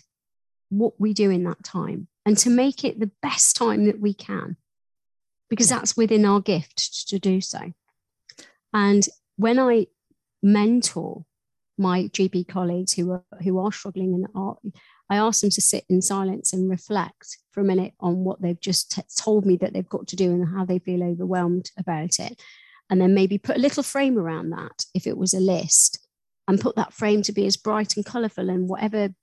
what 0.70 1.00
we 1.00 1.14
do 1.14 1.30
in 1.30 1.44
that 1.44 1.64
time 1.64 2.08
and 2.26 2.38
to 2.38 2.50
make 2.50 2.84
it 2.84 3.00
the 3.00 3.12
best 3.22 3.56
time 3.56 3.86
that 3.86 4.00
we 4.00 4.14
can 4.14 4.56
because 5.50 5.70
that's 5.70 5.98
within 5.98 6.26
our 6.26 6.40
gift 6.40 7.08
to 7.10 7.18
do 7.18 7.42
so. 7.42 7.74
And 8.74 9.08
when 9.36 9.58
i 9.58 9.88
mentor 10.42 11.26
my 11.78 12.04
gp 12.04 12.48
colleagues 12.48 12.94
who 12.94 13.12
are 13.12 13.24
who 13.44 13.58
are 13.58 13.72
struggling 13.72 14.14
and 14.14 14.28
are 14.36 14.58
i 15.10 15.18
ask 15.18 15.42
them 15.42 15.50
to 15.50 15.62
sit 15.62 15.86
in 15.90 16.02
silence 16.02 16.54
and 16.54 16.70
reflect 16.70 17.38
for 17.52 17.62
a 17.62 17.66
minute 17.66 17.94
on 18.00 18.24
what 18.24 18.42
they've 18.42 18.60
just 18.60 18.92
t- 18.92 19.02
told 19.18 19.46
me 19.46 19.58
that 19.58 19.74
they've 19.74 19.90
got 19.90 20.08
to 20.08 20.16
do 20.16 20.32
and 20.32 20.48
how 20.48 20.64
they 20.64 20.80
feel 20.80 21.04
overwhelmed 21.04 21.72
about 21.78 22.20
it. 22.20 22.42
And 22.90 23.02
then 23.02 23.14
maybe 23.14 23.38
put 23.38 23.58
a 23.58 23.60
little 23.60 23.84
frame 23.84 24.18
around 24.18 24.52
that 24.52 24.86
if 24.94 25.06
it 25.06 25.18
was 25.18 25.34
a 25.34 25.40
list 25.40 26.08
and 26.50 26.60
put 26.60 26.76
that 26.76 26.92
frame 26.92 27.22
to 27.22 27.32
be 27.32 27.46
as 27.46 27.58
bright 27.58 27.96
and 27.96 28.04
colourful 28.04 28.50
and 28.50 28.68
whatever 28.68 29.14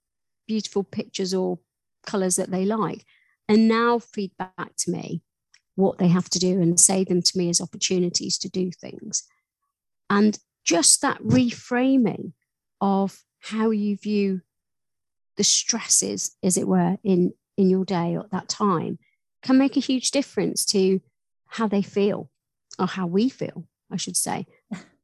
beautiful 0.47 0.81
pictures 0.81 1.33
or 1.33 1.59
colours 2.05 2.37
that 2.37 2.49
they 2.49 2.63
like. 2.63 3.05
And 3.49 3.67
now 3.67 3.99
feed 3.99 4.31
back 4.37 4.77
to 4.77 4.91
me 4.91 5.21
what 5.75 5.97
they 5.97 6.07
have 6.07 6.29
to 6.29 6.39
do 6.39 6.61
and 6.61 6.79
say 6.79 7.03
them 7.03 7.21
to 7.21 7.37
me 7.37 7.49
as 7.49 7.59
opportunities 7.59 8.37
to 8.37 8.49
do 8.49 8.71
things. 8.71 9.23
And 10.09 10.39
just 10.63 11.01
that 11.01 11.21
reframing 11.21 12.31
of 12.79 13.21
how 13.39 13.71
you 13.71 13.97
view 13.97 14.39
the 15.35 15.43
stresses, 15.43 16.37
as 16.41 16.55
it 16.55 16.65
were, 16.65 16.97
in, 17.03 17.33
in 17.57 17.69
your 17.69 17.83
day 17.83 18.15
or 18.15 18.21
at 18.21 18.31
that 18.31 18.47
time 18.47 18.99
can 19.41 19.57
make 19.57 19.75
a 19.75 19.81
huge 19.81 20.11
difference 20.11 20.65
to 20.67 21.01
how 21.47 21.67
they 21.67 21.81
feel 21.81 22.31
or 22.79 22.87
how 22.87 23.05
we 23.05 23.27
feel, 23.27 23.67
I 23.91 23.97
should 23.97 24.15
say 24.15 24.47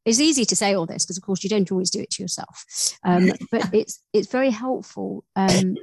it's 0.05 0.19
easy 0.19 0.45
to 0.45 0.55
say 0.55 0.73
all 0.73 0.85
this 0.85 1.05
because 1.05 1.17
of 1.17 1.23
course 1.23 1.43
you 1.43 1.49
don't 1.49 1.71
always 1.71 1.89
do 1.89 2.01
it 2.01 2.11
to 2.11 2.23
yourself. 2.23 2.65
Um, 3.03 3.31
but 3.51 3.73
it's 3.73 4.01
it's 4.13 4.27
very 4.27 4.49
helpful 4.49 5.23
um, 5.35 5.77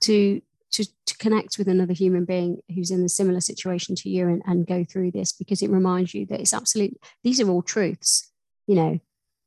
to 0.00 0.40
to 0.70 0.84
to 1.06 1.16
connect 1.18 1.58
with 1.58 1.68
another 1.68 1.94
human 1.94 2.24
being 2.24 2.60
who's 2.74 2.90
in 2.90 3.02
a 3.02 3.08
similar 3.08 3.40
situation 3.40 3.94
to 3.96 4.08
you 4.08 4.28
and, 4.28 4.42
and 4.46 4.66
go 4.66 4.84
through 4.84 5.10
this 5.10 5.32
because 5.32 5.62
it 5.62 5.70
reminds 5.70 6.14
you 6.14 6.26
that 6.26 6.40
it's 6.40 6.52
absolute 6.52 6.96
these 7.24 7.40
are 7.40 7.48
all 7.48 7.62
truths 7.62 8.30
you 8.68 8.76
know. 8.76 9.00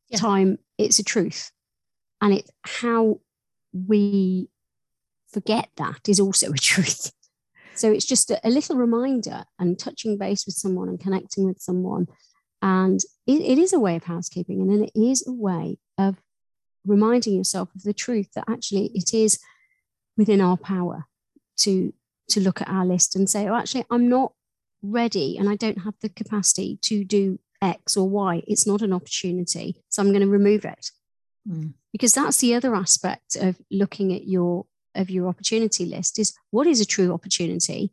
Yeah. 0.09 0.17
time 0.17 0.57
it's 0.77 0.99
a 0.99 1.03
truth. 1.03 1.51
And 2.19 2.33
it's 2.33 2.49
how 2.63 3.21
we 3.71 4.49
forget 5.31 5.69
that 5.77 6.01
is 6.09 6.19
also 6.19 6.51
a 6.51 6.57
truth. 6.57 7.11
So 7.75 7.89
it's 7.91 8.05
just 8.05 8.29
a, 8.29 8.45
a 8.45 8.49
little 8.49 8.75
reminder 8.75 9.45
and 9.57 9.79
touching 9.79 10.17
base 10.17 10.45
with 10.45 10.55
someone 10.55 10.89
and 10.89 10.99
connecting 10.99 11.45
with 11.45 11.61
someone 11.61 12.07
and 12.61 12.99
it, 13.25 13.41
it 13.41 13.57
is 13.57 13.73
a 13.73 13.79
way 13.79 13.95
of 13.95 14.03
housekeeping 14.03 14.61
and 14.61 14.83
it 14.83 14.91
is 14.95 15.25
a 15.27 15.31
way 15.31 15.77
of 15.97 16.17
reminding 16.85 17.35
yourself 17.35 17.73
of 17.75 17.83
the 17.83 17.93
truth 17.93 18.31
that 18.33 18.45
actually 18.49 18.91
it 18.93 19.13
is 19.13 19.39
within 20.17 20.41
our 20.41 20.57
power 20.57 21.05
to 21.57 21.93
to 22.29 22.39
look 22.39 22.61
at 22.61 22.69
our 22.69 22.85
list 22.85 23.15
and 23.15 23.29
say, 23.29 23.47
oh, 23.47 23.55
actually, 23.55 23.85
I'm 23.89 24.09
not 24.09 24.33
ready 24.81 25.37
and 25.37 25.49
I 25.49 25.55
don't 25.55 25.81
have 25.81 25.95
the 26.01 26.09
capacity 26.09 26.79
to 26.83 27.03
do 27.03 27.39
X 27.61 27.95
or 27.95 28.09
Y. 28.09 28.43
It's 28.47 28.65
not 28.65 28.81
an 28.81 28.93
opportunity. 28.93 29.83
So 29.89 30.01
I'm 30.01 30.09
going 30.09 30.21
to 30.21 30.27
remove 30.27 30.65
it. 30.65 30.91
Mm. 31.47 31.73
Because 31.91 32.13
that's 32.13 32.37
the 32.37 32.55
other 32.55 32.73
aspect 32.73 33.35
of 33.35 33.57
looking 33.69 34.13
at 34.13 34.27
your 34.27 34.65
of 34.93 35.09
your 35.09 35.27
opportunity 35.27 35.85
list 35.85 36.19
is 36.19 36.33
what 36.49 36.67
is 36.67 36.81
a 36.81 36.85
true 36.85 37.13
opportunity 37.13 37.91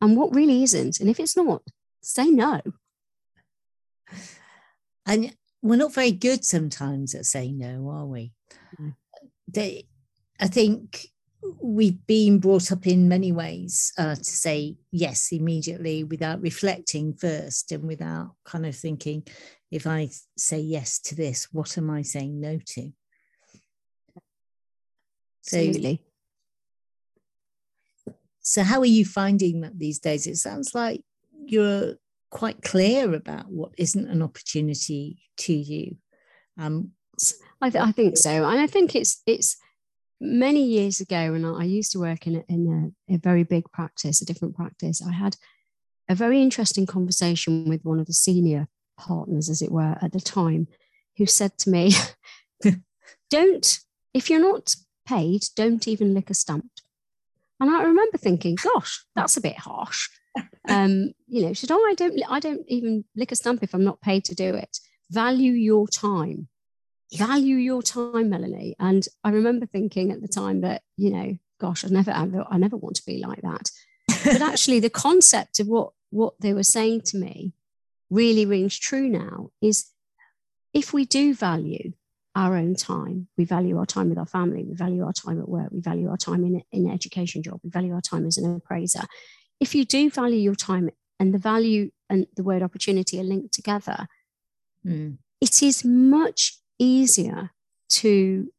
and 0.00 0.16
what 0.16 0.34
really 0.34 0.62
isn't. 0.62 1.00
And 1.00 1.08
if 1.08 1.18
it's 1.18 1.36
not, 1.36 1.62
say 2.02 2.26
no. 2.26 2.60
And 5.06 5.34
we're 5.62 5.76
not 5.76 5.94
very 5.94 6.12
good 6.12 6.44
sometimes 6.44 7.14
at 7.14 7.26
saying 7.26 7.58
no, 7.58 7.88
are 7.90 8.06
we? 8.06 8.32
Mm. 8.80 8.94
They, 9.48 9.86
I 10.40 10.48
think 10.48 11.08
we've 11.60 12.04
been 12.06 12.38
brought 12.38 12.72
up 12.72 12.86
in 12.86 13.08
many 13.08 13.32
ways 13.32 13.92
uh, 13.98 14.16
to 14.16 14.24
say 14.24 14.76
yes 14.90 15.28
immediately 15.32 16.04
without 16.04 16.40
reflecting 16.40 17.14
first 17.14 17.72
and 17.72 17.84
without 17.84 18.32
kind 18.44 18.66
of 18.66 18.74
thinking, 18.74 19.26
if 19.70 19.86
I 19.86 20.10
say 20.36 20.60
yes 20.60 20.98
to 21.00 21.14
this, 21.14 21.48
what 21.52 21.76
am 21.78 21.90
I 21.90 22.02
saying 22.02 22.40
no 22.40 22.58
to? 22.64 22.92
So, 25.42 25.58
Absolutely. 25.58 26.02
So, 28.40 28.62
how 28.62 28.80
are 28.80 28.84
you 28.84 29.04
finding 29.04 29.60
that 29.62 29.78
these 29.78 29.98
days? 29.98 30.26
It 30.26 30.36
sounds 30.36 30.74
like 30.74 31.02
you're 31.46 31.94
quite 32.36 32.60
clear 32.60 33.14
about 33.14 33.48
what 33.48 33.72
isn't 33.78 34.08
an 34.08 34.20
opportunity 34.20 35.22
to 35.38 35.54
you. 35.54 35.96
Um, 36.58 36.90
I, 37.62 37.70
th- 37.70 37.82
I 37.82 37.92
think 37.92 38.18
so, 38.18 38.46
and 38.46 38.60
I 38.60 38.66
think 38.66 38.94
it's 38.94 39.22
it's 39.26 39.56
many 40.20 40.62
years 40.62 41.00
ago 41.00 41.32
when 41.32 41.46
I 41.46 41.64
used 41.64 41.92
to 41.92 41.98
work 41.98 42.26
in 42.26 42.36
a, 42.36 42.44
in 42.52 42.94
a, 43.08 43.14
a 43.14 43.16
very 43.16 43.42
big 43.42 43.64
practice, 43.72 44.20
a 44.20 44.26
different 44.26 44.54
practice. 44.54 45.02
I 45.02 45.12
had 45.12 45.38
a 46.10 46.14
very 46.14 46.42
interesting 46.42 46.84
conversation 46.84 47.70
with 47.70 47.82
one 47.86 48.00
of 48.00 48.06
the 48.06 48.12
senior 48.12 48.68
partners, 48.98 49.48
as 49.48 49.62
it 49.62 49.72
were, 49.72 49.96
at 50.02 50.12
the 50.12 50.20
time, 50.20 50.68
who 51.16 51.24
said 51.24 51.56
to 51.60 51.70
me, 51.70 51.92
"Don't 53.30 53.78
if 54.12 54.28
you're 54.28 54.40
not 54.52 54.74
paid, 55.08 55.44
don't 55.56 55.88
even 55.88 56.12
lick 56.12 56.28
a 56.28 56.34
stamp." 56.34 56.70
And 57.58 57.70
I 57.70 57.82
remember 57.82 58.18
thinking, 58.18 58.58
"Gosh, 58.62 59.06
that's 59.14 59.38
a 59.38 59.46
bit 59.48 59.56
harsh." 59.56 60.10
Um, 60.68 61.12
you 61.28 61.42
know, 61.42 61.52
said, 61.52 61.70
"Oh, 61.70 61.86
I 61.88 61.94
don't, 61.94 62.20
I 62.28 62.40
don't 62.40 62.64
even 62.68 63.04
lick 63.14 63.32
a 63.32 63.36
stump 63.36 63.62
if 63.62 63.74
I'm 63.74 63.84
not 63.84 64.00
paid 64.00 64.24
to 64.26 64.34
do 64.34 64.54
it. 64.54 64.78
Value 65.10 65.52
your 65.52 65.86
time, 65.88 66.48
value 67.12 67.56
your 67.56 67.82
time, 67.82 68.30
Melanie." 68.30 68.74
And 68.78 69.06
I 69.24 69.30
remember 69.30 69.66
thinking 69.66 70.10
at 70.12 70.22
the 70.22 70.28
time 70.28 70.60
that, 70.62 70.82
you 70.96 71.10
know, 71.10 71.38
gosh, 71.60 71.84
I 71.84 71.88
never, 71.88 72.10
I 72.10 72.58
never 72.58 72.76
want 72.76 72.96
to 72.96 73.06
be 73.06 73.18
like 73.18 73.42
that. 73.42 73.70
but 74.24 74.42
actually, 74.50 74.80
the 74.80 74.90
concept 74.90 75.60
of 75.60 75.68
what 75.68 75.92
what 76.10 76.34
they 76.40 76.54
were 76.54 76.62
saying 76.62 77.02
to 77.02 77.18
me 77.18 77.52
really 78.10 78.46
rings 78.46 78.78
true 78.78 79.08
now 79.08 79.50
is 79.60 79.90
if 80.72 80.92
we 80.92 81.04
do 81.04 81.34
value 81.34 81.92
our 82.34 82.54
own 82.54 82.74
time, 82.74 83.28
we 83.38 83.44
value 83.44 83.78
our 83.78 83.86
time 83.86 84.10
with 84.10 84.18
our 84.18 84.26
family, 84.26 84.62
we 84.62 84.74
value 84.74 85.04
our 85.04 85.12
time 85.12 85.40
at 85.40 85.48
work, 85.48 85.70
we 85.72 85.80
value 85.80 86.10
our 86.10 86.18
time 86.18 86.44
in 86.44 86.62
an 86.70 86.90
education 86.90 87.42
job, 87.42 87.58
we 87.64 87.70
value 87.70 87.94
our 87.94 88.02
time 88.02 88.26
as 88.26 88.36
an 88.36 88.56
appraiser. 88.56 89.02
If 89.60 89.74
you 89.74 89.84
do 89.84 90.10
value 90.10 90.38
your 90.38 90.54
time 90.54 90.90
and 91.18 91.32
the 91.32 91.38
value 91.38 91.90
and 92.10 92.26
the 92.36 92.42
word 92.42 92.62
opportunity 92.62 93.18
are 93.18 93.24
linked 93.24 93.52
together, 93.52 94.06
mm. 94.86 95.16
it 95.40 95.62
is 95.62 95.84
much 95.84 96.58
easier 96.78 97.50
to 97.88 98.52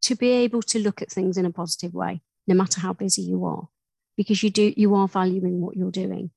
to 0.00 0.14
be 0.14 0.30
able 0.30 0.62
to 0.62 0.78
look 0.78 1.02
at 1.02 1.10
things 1.10 1.36
in 1.36 1.44
a 1.44 1.50
positive 1.50 1.92
way 1.92 2.22
no 2.46 2.54
matter 2.54 2.80
how 2.80 2.92
busy 2.92 3.22
you 3.22 3.44
are 3.44 3.68
because 4.16 4.42
you 4.42 4.50
do 4.50 4.72
you 4.76 4.94
are 4.94 5.08
valuing 5.08 5.60
what 5.60 5.76
you're 5.76 5.90
doing 5.90 6.30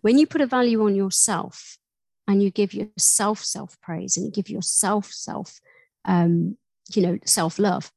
when 0.00 0.18
you 0.18 0.26
put 0.26 0.40
a 0.40 0.46
value 0.46 0.82
on 0.84 0.94
yourself 0.94 1.78
and 2.26 2.42
you 2.42 2.50
give 2.50 2.72
yourself 2.72 3.44
self 3.44 3.80
praise 3.80 4.16
and 4.16 4.26
you 4.26 4.32
give 4.32 4.48
yourself 4.48 5.06
self 5.12 5.60
um, 6.04 6.56
you 6.92 7.02
know 7.02 7.18
self 7.24 7.58
love 7.58 7.92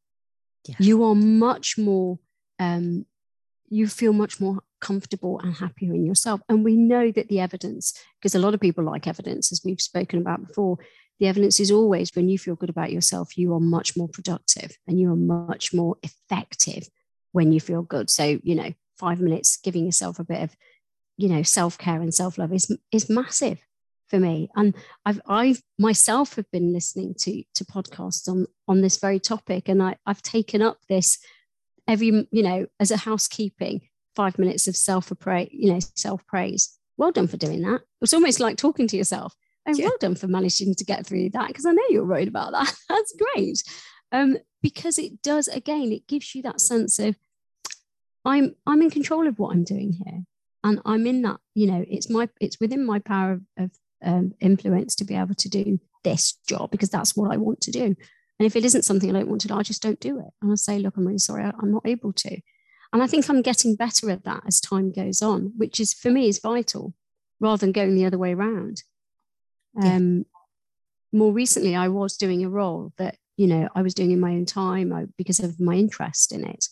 yeah. 0.67 0.75
you 0.79 1.03
are 1.03 1.15
much 1.15 1.77
more 1.77 2.19
um, 2.59 3.05
you 3.69 3.87
feel 3.87 4.13
much 4.13 4.39
more 4.39 4.59
comfortable 4.79 5.39
and 5.39 5.55
happier 5.55 5.93
in 5.93 6.05
yourself 6.05 6.41
and 6.49 6.63
we 6.63 6.75
know 6.75 7.11
that 7.11 7.27
the 7.29 7.39
evidence 7.39 7.93
because 8.19 8.35
a 8.35 8.39
lot 8.39 8.53
of 8.53 8.59
people 8.59 8.83
like 8.83 9.07
evidence 9.07 9.51
as 9.51 9.61
we've 9.65 9.81
spoken 9.81 10.19
about 10.19 10.45
before 10.45 10.77
the 11.19 11.27
evidence 11.27 11.59
is 11.59 11.71
always 11.71 12.15
when 12.15 12.29
you 12.29 12.37
feel 12.37 12.55
good 12.55 12.69
about 12.69 12.91
yourself, 12.91 13.37
you 13.37 13.53
are 13.53 13.59
much 13.59 13.97
more 13.97 14.07
productive 14.07 14.77
and 14.87 14.99
you 14.99 15.11
are 15.11 15.15
much 15.15 15.73
more 15.73 15.97
effective 16.03 16.87
when 17.31 17.51
you 17.51 17.59
feel 17.59 17.81
good. 17.81 18.09
So, 18.09 18.39
you 18.43 18.55
know, 18.55 18.73
five 18.97 19.19
minutes 19.19 19.57
giving 19.57 19.85
yourself 19.85 20.19
a 20.19 20.23
bit 20.23 20.43
of, 20.43 20.55
you 21.17 21.29
know, 21.29 21.43
self 21.43 21.77
care 21.77 22.01
and 22.01 22.13
self 22.13 22.37
love 22.37 22.53
is, 22.53 22.75
is 22.91 23.09
massive 23.09 23.59
for 24.07 24.19
me. 24.19 24.49
And 24.55 24.75
I've, 25.05 25.19
I've 25.27 25.61
myself 25.79 26.35
have 26.35 26.49
been 26.51 26.71
listening 26.71 27.15
to, 27.19 27.43
to 27.55 27.65
podcasts 27.65 28.29
on, 28.29 28.45
on 28.67 28.81
this 28.81 28.97
very 28.97 29.19
topic. 29.19 29.69
And 29.69 29.81
I, 29.81 29.95
I've 30.05 30.21
taken 30.21 30.61
up 30.61 30.77
this 30.87 31.17
every, 31.87 32.27
you 32.31 32.43
know, 32.43 32.67
as 32.79 32.91
a 32.91 32.97
housekeeping, 32.97 33.81
five 34.17 34.39
minutes 34.39 34.67
of 34.67 34.75
self 34.75 35.11
praise, 35.19 35.49
you 35.51 35.71
know, 35.71 35.79
self 35.95 36.25
praise. 36.25 36.77
Well 36.97 37.11
done 37.11 37.27
for 37.27 37.37
doing 37.37 37.61
that. 37.61 37.81
It's 38.01 38.13
almost 38.13 38.39
like 38.39 38.57
talking 38.57 38.87
to 38.87 38.97
yourself. 38.97 39.35
And 39.67 39.77
yeah. 39.77 39.85
well 39.85 39.97
done 39.99 40.15
for 40.15 40.27
managing 40.27 40.73
to 40.75 40.83
get 40.83 41.05
through 41.05 41.29
that 41.31 41.49
because 41.49 41.65
I 41.65 41.71
know 41.71 41.83
you're 41.89 42.05
worried 42.05 42.27
about 42.27 42.51
that. 42.53 42.73
That's 42.89 43.15
great. 43.15 43.63
Um, 44.11 44.37
because 44.63 44.97
it 44.97 45.21
does 45.21 45.47
again, 45.47 45.91
it 45.91 46.07
gives 46.07 46.33
you 46.33 46.41
that 46.41 46.59
sense 46.59 46.97
of 46.97 47.15
I'm 48.25 48.55
I'm 48.65 48.81
in 48.81 48.89
control 48.89 49.27
of 49.27 49.37
what 49.37 49.53
I'm 49.53 49.63
doing 49.63 49.93
here. 49.93 50.23
And 50.63 50.81
I'm 50.85 51.05
in 51.05 51.21
that, 51.21 51.37
you 51.53 51.67
know, 51.67 51.85
it's 51.87 52.09
my 52.09 52.27
it's 52.41 52.59
within 52.59 52.85
my 52.85 52.99
power 52.99 53.33
of, 53.33 53.41
of 53.57 53.71
um, 54.03 54.33
influence 54.39 54.95
to 54.95 55.05
be 55.05 55.15
able 55.15 55.35
to 55.35 55.49
do 55.49 55.79
this 56.03 56.33
job 56.47 56.71
because 56.71 56.89
that's 56.89 57.15
what 57.15 57.31
I 57.31 57.37
want 57.37 57.61
to 57.61 57.71
do. 57.71 57.95
And 58.39 58.45
if 58.45 58.55
it 58.55 58.65
isn't 58.65 58.85
something 58.85 59.09
I 59.09 59.19
don't 59.19 59.29
want 59.29 59.41
to 59.41 59.47
do, 59.47 59.55
I 59.55 59.63
just 59.63 59.81
don't 59.81 59.99
do 59.99 60.19
it. 60.19 60.27
And 60.41 60.51
I 60.51 60.55
say, 60.55 60.79
look, 60.79 60.95
I'm 60.97 61.05
really 61.05 61.19
sorry, 61.19 61.43
I'm 61.43 61.71
not 61.71 61.85
able 61.85 62.13
to. 62.13 62.39
And 62.97 63.03
I 63.03 63.05
think 63.07 63.29
I'm 63.29 63.43
getting 63.43 63.75
better 63.75 64.09
at 64.09 64.23
that 64.23 64.41
as 64.47 64.59
time 64.59 64.91
goes 64.91 65.21
on, 65.21 65.53
which 65.55 65.79
is 65.79 65.93
for 65.93 66.09
me 66.09 66.29
is 66.29 66.39
vital 66.39 66.95
rather 67.39 67.59
than 67.59 67.71
going 67.71 67.93
the 67.93 68.07
other 68.07 68.17
way 68.17 68.33
around. 68.33 68.81
Um, 69.79 70.25
more 71.13 71.31
recently, 71.31 71.75
I 71.75 71.89
was 71.89 72.17
doing 72.17 72.43
a 72.43 72.49
role 72.49 72.93
that 72.97 73.17
you 73.35 73.45
know 73.45 73.69
I 73.75 73.83
was 73.83 73.93
doing 73.93 74.09
in 74.09 74.19
my 74.19 74.31
own 74.31 74.47
time 74.47 74.91
I, 74.91 75.05
because 75.15 75.39
of 75.39 75.59
my 75.59 75.75
interest 75.75 76.31
in 76.31 76.43
it. 76.43 76.69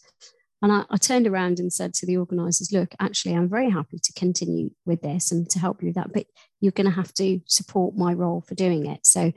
And 0.63 0.71
I, 0.71 0.85
I, 0.89 0.97
turned 0.97 1.27
around 1.27 1.59
and 1.59 1.71
said 1.71 1.93
to 1.93 2.07
the 2.07 2.17
organisers, 2.17 2.71
"Look, 2.71 2.95
actually, 2.99 3.35
I'm 3.35 3.47
very 3.47 3.69
happy 3.69 3.99
to 3.99 4.13
continue 4.13 4.71
with 4.83 5.03
this 5.03 5.31
and 5.31 5.47
to 5.51 5.59
help 5.59 5.83
you 5.83 5.89
with 5.89 5.95
that, 5.97 6.11
but 6.11 6.25
you're 6.59 6.71
going 6.71 6.89
to 6.89 6.95
have 6.95 7.13
to 7.15 7.39
support 7.45 7.95
my 7.95 8.13
role 8.13 8.41
for 8.41 8.55
doing 8.55 8.87
it." 8.87 9.05
So, 9.05 9.31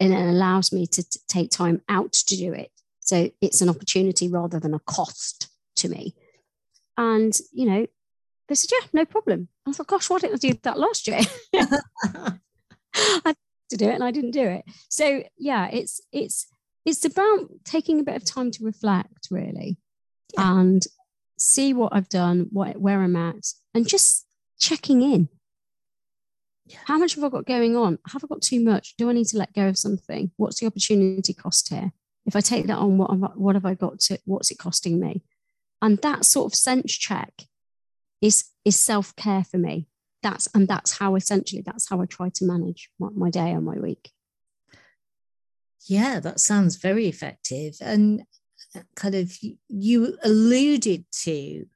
and 0.00 0.12
it 0.12 0.28
allows 0.28 0.72
me 0.72 0.88
to 0.88 1.08
t- 1.08 1.20
take 1.28 1.50
time 1.52 1.82
out 1.88 2.14
to 2.14 2.36
do 2.36 2.52
it. 2.52 2.72
So 2.98 3.30
it's 3.40 3.60
an 3.60 3.68
opportunity 3.68 4.26
rather 4.26 4.58
than 4.58 4.74
a 4.74 4.80
cost 4.80 5.50
to 5.76 5.88
me. 5.88 6.14
And 6.96 7.32
you 7.52 7.66
know, 7.66 7.86
they 8.48 8.54
said, 8.54 8.70
"Yeah, 8.72 8.86
no 8.92 9.04
problem." 9.04 9.48
I 9.66 9.72
thought, 9.72 9.86
"Gosh, 9.88 10.10
why 10.10 10.18
didn't 10.18 10.44
I 10.44 10.48
do 10.48 10.58
that 10.62 10.78
last 10.78 11.08
year?" 11.08 11.20
I 12.94 13.34
to 13.70 13.76
do 13.76 13.88
it 13.88 13.94
and 13.94 14.04
I 14.04 14.10
didn't 14.10 14.30
do 14.32 14.42
it. 14.42 14.64
So 14.88 15.22
yeah, 15.38 15.68
it's 15.72 16.00
it's 16.12 16.46
it's 16.84 17.04
about 17.04 17.48
taking 17.64 18.00
a 18.00 18.04
bit 18.04 18.16
of 18.16 18.24
time 18.24 18.50
to 18.52 18.64
reflect 18.64 19.28
really 19.30 19.76
yeah. 20.34 20.60
and 20.60 20.82
see 21.38 21.74
what 21.74 21.94
I've 21.94 22.08
done, 22.08 22.48
what 22.50 22.80
where 22.80 23.02
I'm 23.02 23.16
at, 23.16 23.46
and 23.74 23.88
just 23.88 24.26
checking 24.58 25.02
in. 25.02 25.28
Yeah. 26.66 26.78
How 26.86 26.98
much 26.98 27.14
have 27.14 27.24
I 27.24 27.28
got 27.28 27.46
going 27.46 27.76
on? 27.76 27.98
Have 28.08 28.24
I 28.24 28.26
got 28.26 28.42
too 28.42 28.60
much? 28.60 28.96
Do 28.96 29.08
I 29.08 29.12
need 29.12 29.26
to 29.28 29.38
let 29.38 29.54
go 29.54 29.68
of 29.68 29.78
something? 29.78 30.32
What's 30.36 30.60
the 30.60 30.66
opportunity 30.66 31.32
cost 31.32 31.68
here? 31.68 31.92
If 32.24 32.34
I 32.34 32.40
take 32.40 32.66
that 32.66 32.78
on, 32.78 32.98
what 32.98 33.10
have 33.12 33.22
I, 33.22 33.28
what 33.28 33.54
have 33.54 33.64
I 33.64 33.74
got 33.74 34.00
to? 34.00 34.18
What's 34.24 34.50
it 34.50 34.58
costing 34.58 34.98
me? 34.98 35.22
And 35.82 35.98
that 35.98 36.24
sort 36.24 36.52
of 36.52 36.56
sense 36.56 36.92
check 36.92 37.42
is 38.20 38.44
is 38.64 38.78
self 38.78 39.14
care 39.16 39.44
for 39.44 39.58
me 39.58 39.86
that's 40.26 40.48
and 40.54 40.66
that's 40.66 40.98
how 40.98 41.14
essentially 41.14 41.62
that's 41.64 41.88
how 41.88 42.00
I 42.00 42.06
try 42.06 42.30
to 42.34 42.44
manage 42.44 42.90
my, 42.98 43.08
my 43.14 43.30
day 43.30 43.52
or 43.52 43.60
my 43.60 43.78
week. 43.78 44.10
Yeah, 45.86 46.18
that 46.20 46.40
sounds 46.40 46.76
very 46.76 47.06
effective. 47.06 47.76
And 47.80 48.22
uh, 48.74 48.80
kind 48.96 49.14
of 49.14 49.36
you 49.68 50.18
alluded 50.24 51.04
to 51.22 51.66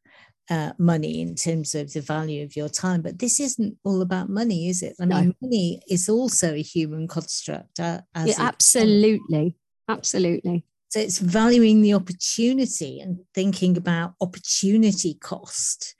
uh, 0.50 0.72
money 0.78 1.20
in 1.20 1.36
terms 1.36 1.76
of 1.76 1.92
the 1.92 2.00
value 2.00 2.42
of 2.42 2.56
your 2.56 2.68
time, 2.68 3.02
but 3.02 3.20
this 3.20 3.38
isn't 3.38 3.78
all 3.84 4.02
about 4.02 4.28
money, 4.28 4.68
is 4.68 4.82
it? 4.82 4.96
I 5.00 5.04
mean, 5.04 5.26
no. 5.28 5.34
money 5.40 5.80
is 5.88 6.08
also 6.08 6.52
a 6.52 6.62
human 6.62 7.06
construct. 7.06 7.78
Uh, 7.78 8.00
yeah, 8.24 8.34
absolutely, 8.38 9.56
absolutely. 9.88 10.64
So 10.90 10.98
it's 10.98 11.18
valuing 11.18 11.83
the 11.83 11.94
opportunity 11.94 13.00
and 13.00 13.20
thinking 13.33 13.76
about 13.76 14.14
opportunity 14.20 15.14
cost 15.14 15.94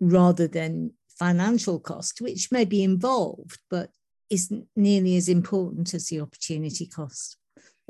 rather 0.00 0.46
than 0.46 0.92
financial 1.18 1.80
cost, 1.80 2.20
which 2.20 2.52
may 2.52 2.64
be 2.64 2.84
involved, 2.84 3.58
but 3.68 3.90
isn't 4.30 4.68
nearly 4.76 5.16
as 5.16 5.28
important 5.28 5.92
as 5.92 6.06
the 6.06 6.20
opportunity 6.20 6.86
cost. 6.86 7.36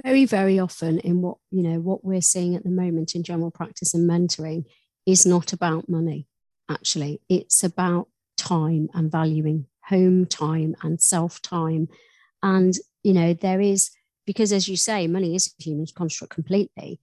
Very, 0.03 0.25
very 0.25 0.59
often 0.59 1.01
in 1.01 1.21
what 1.21 1.37
you 1.51 1.63
know 1.63 1.81
what 1.81 2.03
we're 2.03 2.23
seeing 2.23 2.55
at 2.55 2.65
the 2.65 2.71
moment 2.71 3.15
in 3.15 3.23
general 3.23 3.51
practice 3.51 3.93
and 3.93 4.09
mentoring 4.09 4.65
is 5.05 5.27
not 5.27 5.53
about 5.53 5.89
money. 5.89 6.27
Actually, 6.71 7.21
it's 7.29 7.63
about 7.63 8.09
time 8.39 8.89
and 8.95 9.13
valuing 9.13 9.67
home 9.85 10.25
time 10.25 10.77
and 10.83 11.03
self 11.03 11.43
time. 11.43 11.89
And 12.43 12.75
you 13.03 13.13
know, 13.13 13.35
there 13.35 13.61
is 13.61 13.91
because 14.29 14.53
as 14.53 14.69
you 14.69 14.77
say, 14.77 15.07
money 15.07 15.35
is 15.35 15.55
a 15.59 15.63
human 15.63 15.87
construct 15.95 16.35
completely. 16.35 17.01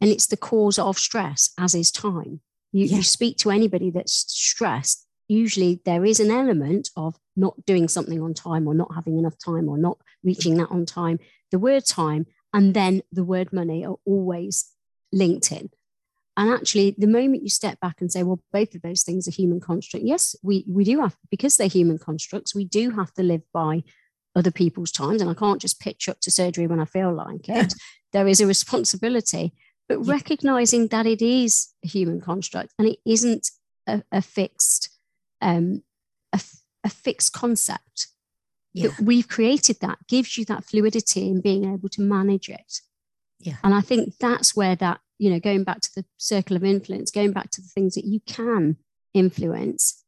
And 0.00 0.10
it's 0.10 0.26
the 0.26 0.38
cause 0.38 0.78
of 0.78 0.98
stress, 0.98 1.52
as 1.58 1.74
is 1.74 1.92
time. 1.92 2.40
You, 2.72 2.86
yeah. 2.86 2.96
you 2.96 3.02
speak 3.02 3.36
to 3.38 3.50
anybody 3.50 3.90
that's 3.90 4.24
stressed, 4.26 5.06
usually 5.28 5.82
there 5.84 6.02
is 6.02 6.18
an 6.18 6.30
element 6.30 6.88
of 6.96 7.16
not 7.36 7.62
doing 7.66 7.88
something 7.88 8.22
on 8.22 8.32
time 8.32 8.66
or 8.66 8.72
not 8.72 8.94
having 8.94 9.18
enough 9.18 9.34
time 9.36 9.68
or 9.68 9.76
not 9.76 9.98
reaching 10.24 10.56
that 10.56 10.70
on 10.70 10.86
time. 10.86 11.18
The 11.50 11.58
word 11.58 11.84
time 11.84 12.24
and 12.54 12.72
then 12.72 13.02
the 13.12 13.22
word 13.22 13.52
money 13.52 13.84
are 13.84 13.96
always 14.06 14.70
linked 15.12 15.52
in. 15.52 15.68
And 16.38 16.50
actually, 16.50 16.94
the 16.96 17.06
moment 17.06 17.42
you 17.42 17.50
step 17.50 17.78
back 17.80 18.00
and 18.00 18.10
say, 18.10 18.22
well, 18.22 18.40
both 18.50 18.74
of 18.74 18.80
those 18.80 19.02
things 19.02 19.28
are 19.28 19.32
human 19.32 19.60
construct, 19.60 20.06
yes, 20.06 20.34
we, 20.42 20.64
we 20.66 20.84
do 20.84 21.02
have, 21.02 21.14
because 21.30 21.58
they're 21.58 21.68
human 21.68 21.98
constructs, 21.98 22.54
we 22.54 22.64
do 22.64 22.92
have 22.92 23.12
to 23.12 23.22
live 23.22 23.42
by 23.52 23.82
other 24.34 24.50
people's 24.50 24.92
times. 24.92 25.20
And 25.20 25.30
I 25.30 25.34
can't 25.34 25.60
just 25.60 25.80
pitch 25.80 26.08
up 26.08 26.20
to 26.20 26.30
surgery 26.30 26.66
when 26.66 26.80
I 26.80 26.84
feel 26.84 27.12
like 27.12 27.48
it. 27.48 27.74
there 28.12 28.28
is 28.28 28.40
a 28.40 28.46
responsibility, 28.46 29.52
but 29.88 30.06
recognizing 30.06 30.88
that 30.88 31.06
it 31.06 31.22
is 31.22 31.68
a 31.84 31.88
human 31.88 32.20
construct 32.20 32.72
and 32.78 32.88
it 32.88 32.98
isn't 33.04 33.50
a, 33.86 34.02
a 34.12 34.22
fixed 34.22 34.90
um, 35.40 35.82
a, 36.32 36.40
a 36.84 36.88
fixed 36.88 37.32
concept. 37.32 38.08
Yeah. 38.74 38.88
That 38.88 39.00
we've 39.00 39.28
created 39.28 39.80
that 39.80 39.98
gives 40.08 40.38
you 40.38 40.46
that 40.46 40.64
fluidity 40.64 41.28
in 41.28 41.42
being 41.42 41.70
able 41.70 41.90
to 41.90 42.00
manage 42.00 42.48
it. 42.48 42.80
Yeah. 43.38 43.56
And 43.62 43.74
I 43.74 43.82
think 43.82 44.16
that's 44.18 44.56
where 44.56 44.76
that, 44.76 45.00
you 45.18 45.30
know, 45.30 45.40
going 45.40 45.64
back 45.64 45.80
to 45.82 45.90
the 45.94 46.04
circle 46.16 46.56
of 46.56 46.64
influence, 46.64 47.10
going 47.10 47.32
back 47.32 47.50
to 47.50 47.60
the 47.60 47.68
things 47.68 47.94
that 47.96 48.06
you 48.06 48.20
can 48.26 48.76
influence, 49.12 50.02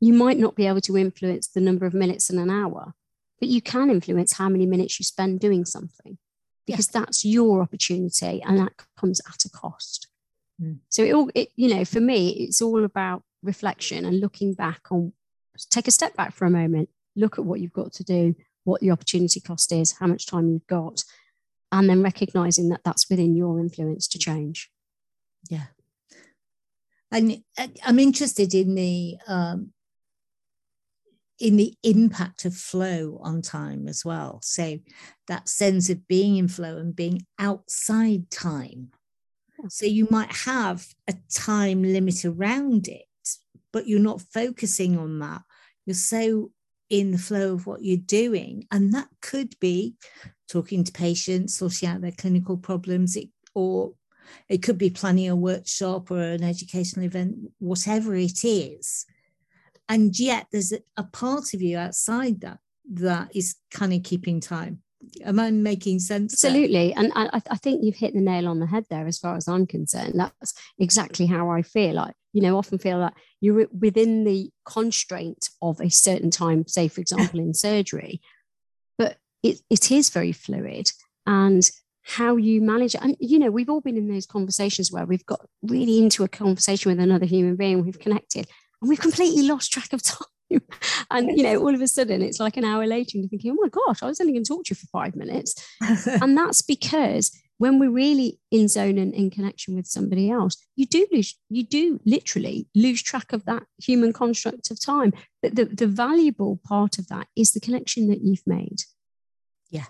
you 0.00 0.14
might 0.14 0.38
not 0.38 0.54
be 0.54 0.66
able 0.66 0.80
to 0.82 0.96
influence 0.96 1.48
the 1.48 1.60
number 1.60 1.84
of 1.84 1.92
minutes 1.92 2.30
in 2.30 2.38
an 2.38 2.48
hour, 2.48 2.94
but 3.40 3.48
you 3.48 3.60
can 3.60 3.90
influence 3.90 4.32
how 4.32 4.48
many 4.48 4.66
minutes 4.66 4.98
you 4.98 5.04
spend 5.04 5.40
doing 5.40 5.64
something 5.64 6.18
because 6.66 6.90
yeah. 6.92 7.00
that's 7.00 7.24
your 7.24 7.62
opportunity 7.62 8.42
and 8.42 8.58
that 8.58 8.72
comes 8.98 9.20
at 9.28 9.44
a 9.44 9.50
cost. 9.50 10.08
Mm. 10.60 10.78
So 10.88 11.02
it 11.04 11.14
all, 11.14 11.30
it, 11.34 11.50
you 11.54 11.74
know, 11.74 11.84
for 11.84 12.00
me, 12.00 12.30
it's 12.30 12.62
all 12.62 12.84
about 12.84 13.22
reflection 13.42 14.04
and 14.04 14.20
looking 14.20 14.54
back 14.54 14.80
on 14.90 15.12
take 15.70 15.88
a 15.88 15.90
step 15.90 16.14
back 16.16 16.34
for 16.34 16.44
a 16.44 16.50
moment 16.50 16.88
look 17.14 17.38
at 17.38 17.44
what 17.44 17.60
you've 17.60 17.72
got 17.72 17.92
to 17.92 18.04
do 18.04 18.34
what 18.64 18.80
the 18.80 18.90
opportunity 18.90 19.40
cost 19.40 19.72
is 19.72 19.92
how 19.92 20.06
much 20.06 20.26
time 20.26 20.50
you've 20.50 20.66
got 20.66 21.02
and 21.72 21.88
then 21.88 22.02
recognizing 22.02 22.68
that 22.68 22.82
that's 22.84 23.08
within 23.08 23.34
your 23.34 23.58
influence 23.58 24.06
to 24.06 24.18
change 24.18 24.70
yeah 25.48 25.66
and 27.10 27.42
uh, 27.58 27.68
i'm 27.84 27.98
interested 27.98 28.52
in 28.52 28.74
the 28.74 29.16
um, 29.28 29.72
in 31.38 31.56
the 31.56 31.74
impact 31.82 32.44
of 32.44 32.54
flow 32.54 33.18
on 33.22 33.42
time 33.42 33.88
as 33.88 34.04
well. 34.04 34.40
So 34.42 34.78
that 35.28 35.48
sense 35.48 35.90
of 35.90 36.08
being 36.08 36.36
in 36.36 36.48
flow 36.48 36.78
and 36.78 36.96
being 36.96 37.26
outside 37.38 38.30
time. 38.30 38.90
So 39.68 39.86
you 39.86 40.06
might 40.10 40.32
have 40.32 40.86
a 41.08 41.14
time 41.32 41.82
limit 41.82 42.24
around 42.24 42.88
it, 42.88 43.04
but 43.72 43.86
you're 43.86 44.00
not 44.00 44.20
focusing 44.20 44.98
on 44.98 45.18
that. 45.20 45.42
You're 45.84 45.94
so 45.94 46.50
in 46.88 47.10
the 47.10 47.18
flow 47.18 47.54
of 47.54 47.66
what 47.66 47.82
you're 47.82 47.96
doing. 47.96 48.66
And 48.70 48.92
that 48.94 49.08
could 49.20 49.58
be 49.60 49.94
talking 50.48 50.84
to 50.84 50.92
patients, 50.92 51.56
sorting 51.56 51.88
out 51.88 52.00
their 52.00 52.12
clinical 52.12 52.56
problems, 52.56 53.16
it, 53.16 53.28
or 53.54 53.94
it 54.48 54.62
could 54.62 54.78
be 54.78 54.90
planning 54.90 55.28
a 55.28 55.36
workshop 55.36 56.10
or 56.10 56.20
an 56.20 56.44
educational 56.44 57.06
event, 57.06 57.36
whatever 57.58 58.14
it 58.14 58.44
is. 58.44 59.06
And 59.88 60.18
yet 60.18 60.46
there's 60.52 60.72
a, 60.96 61.04
part 61.04 61.54
of 61.54 61.62
you 61.62 61.78
outside 61.78 62.40
that 62.40 62.58
that 62.94 63.34
is 63.34 63.56
kind 63.70 63.92
of 63.92 64.02
keeping 64.02 64.40
time. 64.40 64.82
Am 65.24 65.38
I 65.38 65.50
making 65.50 66.00
sense? 66.00 66.32
Absolutely. 66.32 66.88
There? 66.88 66.98
And 66.98 67.12
I, 67.14 67.40
I 67.50 67.56
think 67.56 67.84
you've 67.84 67.96
hit 67.96 68.14
the 68.14 68.20
nail 68.20 68.48
on 68.48 68.58
the 68.58 68.66
head 68.66 68.86
there, 68.90 69.06
as 69.06 69.18
far 69.18 69.36
as 69.36 69.46
I'm 69.46 69.66
concerned. 69.66 70.14
That's 70.16 70.54
exactly 70.78 71.26
how 71.26 71.50
I 71.50 71.62
feel. 71.62 71.94
Like, 71.94 72.14
you 72.32 72.42
know, 72.42 72.58
often 72.58 72.78
feel 72.78 72.98
like 72.98 73.14
you're 73.40 73.68
within 73.78 74.24
the 74.24 74.50
constraint 74.64 75.50
of 75.62 75.80
a 75.80 75.90
certain 75.90 76.30
time, 76.30 76.66
say, 76.66 76.88
for 76.88 77.00
example, 77.00 77.40
in 77.40 77.54
surgery, 77.54 78.20
but 78.98 79.18
it, 79.42 79.60
it 79.70 79.90
is 79.92 80.10
very 80.10 80.32
fluid. 80.32 80.90
And 81.26 81.68
how 82.08 82.36
you 82.36 82.60
manage 82.60 82.94
it. 82.94 83.02
And, 83.02 83.16
you 83.18 83.36
know, 83.36 83.50
we've 83.50 83.68
all 83.68 83.80
been 83.80 83.96
in 83.96 84.06
those 84.06 84.26
conversations 84.26 84.92
where 84.92 85.04
we've 85.04 85.26
got 85.26 85.44
really 85.62 85.98
into 85.98 86.22
a 86.22 86.28
conversation 86.28 86.90
with 86.92 87.00
another 87.00 87.26
human 87.26 87.56
being, 87.56 87.84
we've 87.84 87.98
connected, 87.98 88.46
and 88.80 88.88
we've 88.88 89.00
completely 89.00 89.42
lost 89.42 89.72
track 89.72 89.92
of 89.92 90.02
time. 90.02 90.26
and 91.10 91.36
you 91.36 91.42
know, 91.42 91.58
all 91.58 91.74
of 91.74 91.80
a 91.80 91.88
sudden 91.88 92.22
it's 92.22 92.40
like 92.40 92.56
an 92.56 92.64
hour 92.64 92.86
later 92.86 93.12
and 93.14 93.24
you're 93.24 93.28
thinking, 93.28 93.52
oh 93.52 93.62
my 93.62 93.68
gosh, 93.68 94.02
I 94.02 94.06
was 94.06 94.20
only 94.20 94.32
going 94.32 94.44
to 94.44 94.48
talk 94.48 94.64
to 94.66 94.70
you 94.70 94.76
for 94.76 94.86
five 94.86 95.16
minutes. 95.16 95.54
and 96.06 96.36
that's 96.36 96.62
because 96.62 97.36
when 97.58 97.78
we're 97.78 97.90
really 97.90 98.38
in 98.50 98.68
zone 98.68 98.98
and 98.98 99.14
in 99.14 99.30
connection 99.30 99.74
with 99.74 99.86
somebody 99.86 100.30
else, 100.30 100.56
you 100.76 100.86
do 100.86 101.06
lose, 101.10 101.38
you 101.48 101.64
do 101.64 102.00
literally 102.04 102.68
lose 102.74 103.02
track 103.02 103.32
of 103.32 103.44
that 103.46 103.62
human 103.82 104.12
construct 104.12 104.70
of 104.70 104.84
time. 104.84 105.12
But 105.42 105.56
the, 105.56 105.64
the 105.64 105.86
valuable 105.86 106.60
part 106.64 106.98
of 106.98 107.08
that 107.08 107.28
is 107.34 107.52
the 107.52 107.60
connection 107.60 108.08
that 108.08 108.20
you've 108.22 108.46
made. 108.46 108.82
Yeah. 109.70 109.86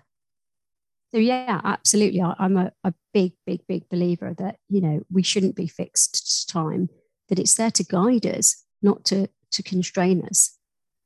So 1.12 1.18
yeah, 1.18 1.60
absolutely. 1.64 2.20
I, 2.20 2.34
am 2.38 2.56
a, 2.56 2.72
a 2.84 2.94
big, 3.12 3.32
big, 3.46 3.66
big 3.66 3.88
believer 3.88 4.34
that, 4.38 4.56
you 4.68 4.80
know, 4.80 5.02
we 5.10 5.22
shouldn't 5.22 5.56
be 5.56 5.66
fixed 5.66 6.46
to 6.46 6.52
time, 6.52 6.88
that 7.28 7.38
it's 7.38 7.54
there 7.54 7.72
to 7.72 7.84
guide 7.84 8.26
us, 8.26 8.64
not 8.82 9.04
to 9.06 9.28
to 9.52 9.62
constrain 9.62 10.22
us. 10.24 10.56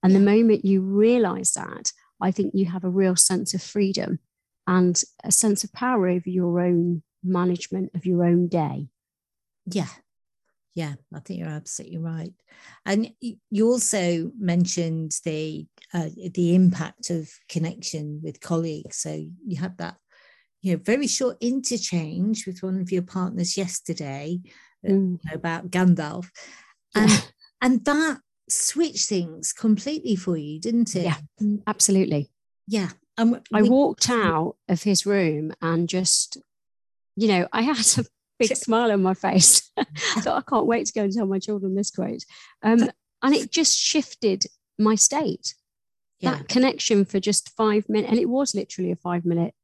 And 0.02 0.14
the 0.14 0.20
moment 0.20 0.64
you 0.64 0.80
realize 0.80 1.52
that, 1.52 1.92
I 2.20 2.30
think 2.30 2.54
you 2.54 2.66
have 2.66 2.84
a 2.84 2.90
real 2.90 3.16
sense 3.16 3.54
of 3.54 3.62
freedom 3.62 4.18
and 4.66 5.02
a 5.24 5.30
sense 5.30 5.62
of 5.62 5.72
power 5.72 6.08
over 6.08 6.28
your 6.28 6.60
own 6.60 7.02
management 7.22 7.90
of 7.94 8.06
your 8.06 8.24
own 8.24 8.48
day. 8.48 8.88
Yeah. 9.66 9.88
Yeah, 10.74 10.94
I 11.12 11.18
think 11.20 11.40
you're 11.40 11.48
absolutely 11.48 11.98
right. 11.98 12.32
And 12.86 13.10
you 13.50 13.68
also 13.68 14.30
mentioned 14.38 15.12
the 15.24 15.66
uh, 15.92 16.10
the 16.32 16.54
impact 16.54 17.10
of 17.10 17.28
connection 17.48 18.20
with 18.22 18.40
colleagues. 18.40 18.96
So 18.98 19.26
you 19.46 19.56
had 19.56 19.76
that, 19.78 19.96
you 20.62 20.72
know, 20.72 20.80
very 20.82 21.08
short 21.08 21.36
interchange 21.40 22.46
with 22.46 22.62
one 22.62 22.80
of 22.80 22.92
your 22.92 23.02
partners 23.02 23.56
yesterday 23.56 24.40
uh, 24.88 24.92
mm. 24.92 25.18
about 25.32 25.70
Gandalf, 25.70 26.28
and. 26.94 27.32
And 27.60 27.84
that 27.84 28.20
switched 28.48 29.08
things 29.08 29.52
completely 29.52 30.16
for 30.16 30.36
you, 30.36 30.60
didn't 30.60 30.94
it? 30.96 31.04
Yeah, 31.04 31.56
absolutely. 31.66 32.30
Yeah. 32.66 32.90
And 33.16 33.40
I 33.52 33.62
walked 33.62 34.08
out 34.08 34.56
of 34.68 34.82
his 34.82 35.04
room 35.04 35.52
and 35.60 35.88
just, 35.88 36.38
you 37.16 37.28
know, 37.28 37.48
I 37.52 37.62
had 37.62 37.78
a 37.98 38.04
big 38.38 38.56
smile 38.56 38.90
on 38.90 39.02
my 39.02 39.14
face. 39.14 39.70
I 39.76 39.84
thought, 40.20 40.38
I 40.38 40.48
can't 40.48 40.66
wait 40.66 40.86
to 40.86 40.92
go 40.92 41.02
and 41.02 41.12
tell 41.12 41.26
my 41.26 41.38
children 41.38 41.74
this 41.74 41.90
quote. 41.90 42.24
Um, 42.62 42.90
and 43.22 43.34
it 43.34 43.50
just 43.50 43.76
shifted 43.76 44.46
my 44.78 44.94
state. 44.94 45.54
Yeah. 46.20 46.32
That 46.32 46.48
connection 46.48 47.04
for 47.04 47.20
just 47.20 47.50
five 47.56 47.88
minutes, 47.88 48.10
and 48.10 48.20
it 48.20 48.28
was 48.28 48.54
literally 48.54 48.92
a 48.92 48.96
five 48.96 49.24
minute 49.24 49.54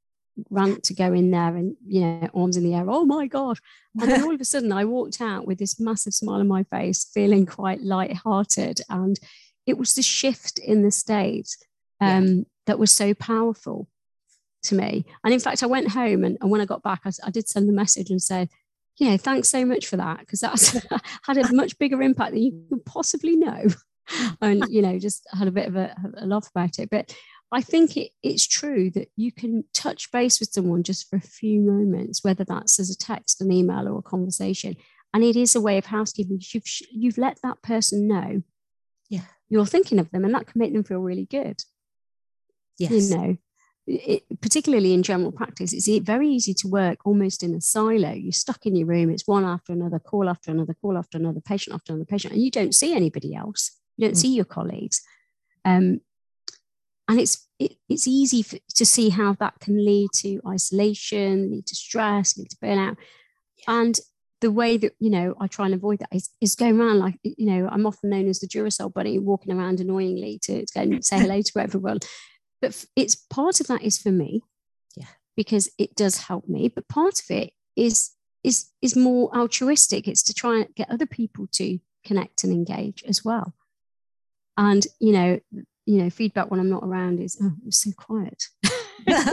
rant 0.51 0.83
to 0.85 0.95
go 0.95 1.13
in 1.13 1.31
there 1.31 1.57
and 1.57 1.77
you 1.87 2.01
know 2.01 2.29
arms 2.35 2.57
in 2.57 2.65
the 2.65 2.75
air 2.75 2.85
oh 2.89 3.05
my 3.05 3.27
god. 3.27 3.59
And 4.01 4.11
then 4.11 4.23
all 4.23 4.35
of 4.35 4.41
a 4.41 4.45
sudden 4.45 4.73
i 4.73 4.85
walked 4.85 5.21
out 5.21 5.47
with 5.47 5.59
this 5.59 5.81
massive 5.81 6.15
smile 6.15 6.41
on 6.41 6.49
my 6.49 6.63
face 6.65 7.05
feeling 7.05 7.47
quite 7.47 7.83
light-hearted. 7.83 8.81
And 8.89 9.19
it 9.67 9.79
was 9.79 9.95
the 9.95 10.03
shift 10.03 10.59
in 10.59 10.83
the 10.83 10.91
state 10.91 11.57
um, 12.01 12.27
yeah. 12.27 12.43
that 12.67 12.79
was 12.79 12.93
so 12.93 13.15
powerful 13.15 13.89
to 14.65 14.75
me. 14.75 15.07
And 15.25 15.33
in 15.33 15.41
fact 15.41 15.63
i 15.63 15.67
went 15.67 15.89
home 15.89 16.25
and, 16.25 16.37
and 16.41 16.51
when 16.51 16.61
i 16.61 16.67
got 16.67 16.83
back 16.83 17.03
I, 17.05 17.11
I 17.25 17.31
did 17.31 17.49
send 17.49 17.69
a 17.69 17.73
message 17.73 18.11
and 18.11 18.23
said 18.23 18.49
you 18.99 19.11
know 19.11 19.17
thanks 19.17 19.49
so 19.49 19.65
much 19.65 19.87
for 19.87 19.97
that 19.97 20.21
because 20.21 20.41
that's 20.41 20.77
had 21.23 21.39
a 21.39 21.53
much 21.53 21.79
bigger 21.79 22.03
impact 22.03 22.33
than 22.33 22.43
you 22.43 22.65
could 22.71 22.85
possibly 22.85 23.37
know. 23.37 23.65
And 24.41 24.65
you 24.69 24.83
know 24.83 25.01
just 25.01 25.27
had 25.33 25.49
a 25.49 25.51
bit 25.51 25.67
of 25.67 25.75
a, 25.75 25.93
a 26.19 26.27
laugh 26.27 26.49
about 26.55 26.79
it. 26.79 26.91
But 26.91 27.13
I 27.53 27.61
think 27.61 27.97
it, 27.97 28.11
it's 28.23 28.47
true 28.47 28.91
that 28.91 29.09
you 29.17 29.31
can 29.31 29.65
touch 29.73 30.11
base 30.11 30.41
with 30.41 30.53
someone 30.53 30.83
just 30.83 31.09
for 31.09 31.17
a 31.17 31.21
few 31.21 31.61
moments, 31.61 32.25
whether 32.25 32.45
that's 32.45 32.81
as 32.81 32.91
a 32.91 32.99
text, 32.99 33.41
an 33.41 33.53
email, 33.53 33.89
or 33.89 33.99
a 33.99 34.03
conversation. 34.03 34.77
And 35.15 35.23
it 35.23 35.37
is 35.37 35.55
a 35.55 35.61
way 35.61 35.79
of 35.79 35.87
housekeeping. 35.87 36.41
You've, 36.53 36.65
you've 36.91 37.19
let 37.19 37.39
that 37.43 37.63
person 37.63 38.09
know 38.09 38.43
yeah. 39.09 39.21
you're 39.49 39.65
thinking 39.65 39.99
of 39.99 40.11
them, 40.11 40.25
and 40.25 40.35
that 40.35 40.47
can 40.47 40.59
make 40.59 40.73
them 40.73 40.85
feel 40.85 40.99
really 40.99 41.27
good. 41.27 41.63
Yes. 42.79 43.11
You 43.11 43.17
know, 43.17 43.37
it, 43.87 44.25
particularly 44.41 44.93
in 44.93 45.05
general 45.05 45.33
practice, 45.33 45.73
it's 45.73 45.89
very 46.05 46.29
easy 46.29 46.53
to 46.55 46.69
work 46.69 46.99
almost 47.07 47.43
in 47.43 47.55
a 47.55 47.61
silo. 47.61 48.13
You're 48.13 48.33
stuck 48.33 48.67
in 48.67 48.75
your 48.75 48.89
room, 48.89 49.09
it's 49.09 49.27
one 49.27 49.45
after 49.45 49.73
another, 49.73 50.01
call 50.01 50.29
after 50.29 50.51
another, 50.51 50.75
call 50.75 50.99
after 50.99 51.17
another, 51.17 51.41
patient 51.41 51.75
after 51.75 51.93
another 51.93 52.05
patient, 52.05 52.35
and 52.35 52.43
you 52.43 52.51
don't 52.51 52.75
see 52.75 52.93
anybody 52.93 53.35
else. 53.35 53.71
You 53.97 54.09
don't 54.09 54.15
mm. 54.15 54.21
see 54.21 54.35
your 54.35 54.45
colleagues. 54.45 55.01
Um, 55.65 56.01
and 57.09 57.21
it's 57.21 57.47
it, 57.59 57.77
it's 57.89 58.07
easy 58.07 58.43
for, 58.43 58.59
to 58.75 58.85
see 58.85 59.09
how 59.09 59.33
that 59.35 59.59
can 59.61 59.85
lead 59.85 60.11
to 60.15 60.41
isolation 60.47 61.51
lead 61.51 61.67
to 61.67 61.75
stress 61.75 62.37
lead 62.37 62.51
to 62.51 62.57
burnout. 62.57 62.97
Yeah. 63.59 63.81
and 63.81 63.99
the 64.41 64.51
way 64.51 64.77
that 64.77 64.93
you 64.99 65.11
know 65.11 65.35
i 65.41 65.47
try 65.47 65.65
and 65.65 65.75
avoid 65.75 65.99
that 65.99 66.09
is, 66.13 66.29
is 66.41 66.55
going 66.55 66.79
around 66.79 66.99
like 66.99 67.19
you 67.23 67.47
know 67.47 67.69
i'm 67.71 67.87
often 67.87 68.11
known 68.11 68.29
as 68.29 68.41
the 68.41 68.47
duracell 68.47 68.93
bunny 68.93 69.19
walking 69.19 69.53
around 69.53 69.81
annoyingly 69.81 70.39
to, 70.43 70.67
to 70.67 70.73
go 70.75 70.83
and 70.83 71.05
say 71.05 71.19
hello 71.19 71.41
to 71.41 71.59
everyone. 71.59 71.99
But 72.63 72.85
it's 72.97 73.15
part 73.15 73.61
of 73.61 73.67
that 73.67 73.83
is 73.83 73.99
for 73.99 74.11
me 74.11 74.43
yeah. 74.97 75.09
because 75.37 75.71
it 75.79 75.95
does 75.95 76.23
help 76.23 76.49
me 76.49 76.69
but 76.69 76.89
part 76.89 77.21
of 77.21 77.31
it 77.31 77.53
is 77.77 78.17
is 78.47 78.71
is 78.81 78.97
more 78.97 79.37
altruistic. 79.37 80.07
It's 80.07 80.23
to 80.23 80.35
try 80.35 80.59
and 80.59 80.75
get 80.77 80.91
other 80.91 81.05
people 81.05 81.49
to 81.55 81.79
connect 82.05 82.45
and 82.45 82.53
engage 82.53 83.03
as 83.07 83.25
well. 83.25 83.53
And 84.57 84.87
you 85.01 85.13
know 85.13 85.41
you 85.87 86.03
know, 86.03 86.11
feedback 86.11 86.51
when 86.51 86.61
I'm 86.61 86.69
not 86.69 86.83
around 86.83 87.21
is, 87.21 87.39
oh, 87.41 87.53
it's 87.65 87.83
so 87.83 87.93
quiet. 87.97 88.49
like, 89.07 89.25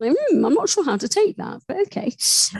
mm, 0.00 0.44
I'm 0.44 0.54
not 0.54 0.68
sure 0.68 0.84
how 0.84 0.96
to 0.96 1.08
take 1.08 1.36
that, 1.36 1.62
but 1.68 1.76
okay. 1.86 2.14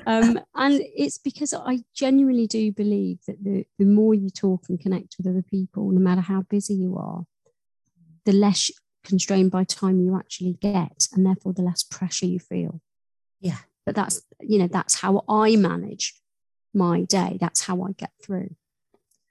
Um, 0.07 0.39
and 0.55 0.81
it's 0.97 1.19
because 1.19 1.53
I 1.53 1.81
genuinely 1.95 2.47
do 2.47 2.73
believe 2.73 3.19
that 3.27 3.43
the, 3.43 3.67
the 3.79 3.85
more 3.85 4.15
you 4.15 4.31
talk 4.31 4.63
and 4.69 4.81
connect 4.81 5.17
with 5.19 5.27
other 5.27 5.43
people, 5.43 5.91
no 5.91 6.01
matter 6.01 6.21
how 6.21 6.43
busy 6.43 6.75
you 6.75 6.97
are, 6.97 7.25
the 8.25 8.33
less 8.33 8.71
constrained 9.05 9.51
by 9.51 9.65
time 9.65 10.01
you 10.01 10.17
actually 10.17 10.57
get, 10.61 11.09
and 11.13 11.27
therefore 11.27 11.53
the 11.53 11.63
less 11.63 11.83
pressure 11.83 12.27
you 12.27 12.39
feel. 12.39 12.81
Yeah. 13.41 13.59
But 13.85 13.97
that's, 13.97 14.23
you 14.41 14.61
know, 14.61 14.69
that's 14.69 15.01
how 15.01 15.25
I 15.29 15.57
manage 15.57 16.15
my 16.73 17.03
day. 17.03 17.37
That's 17.41 17.63
how 17.63 17.83
I 17.83 17.93
get 17.93 18.13
through. 18.23 18.55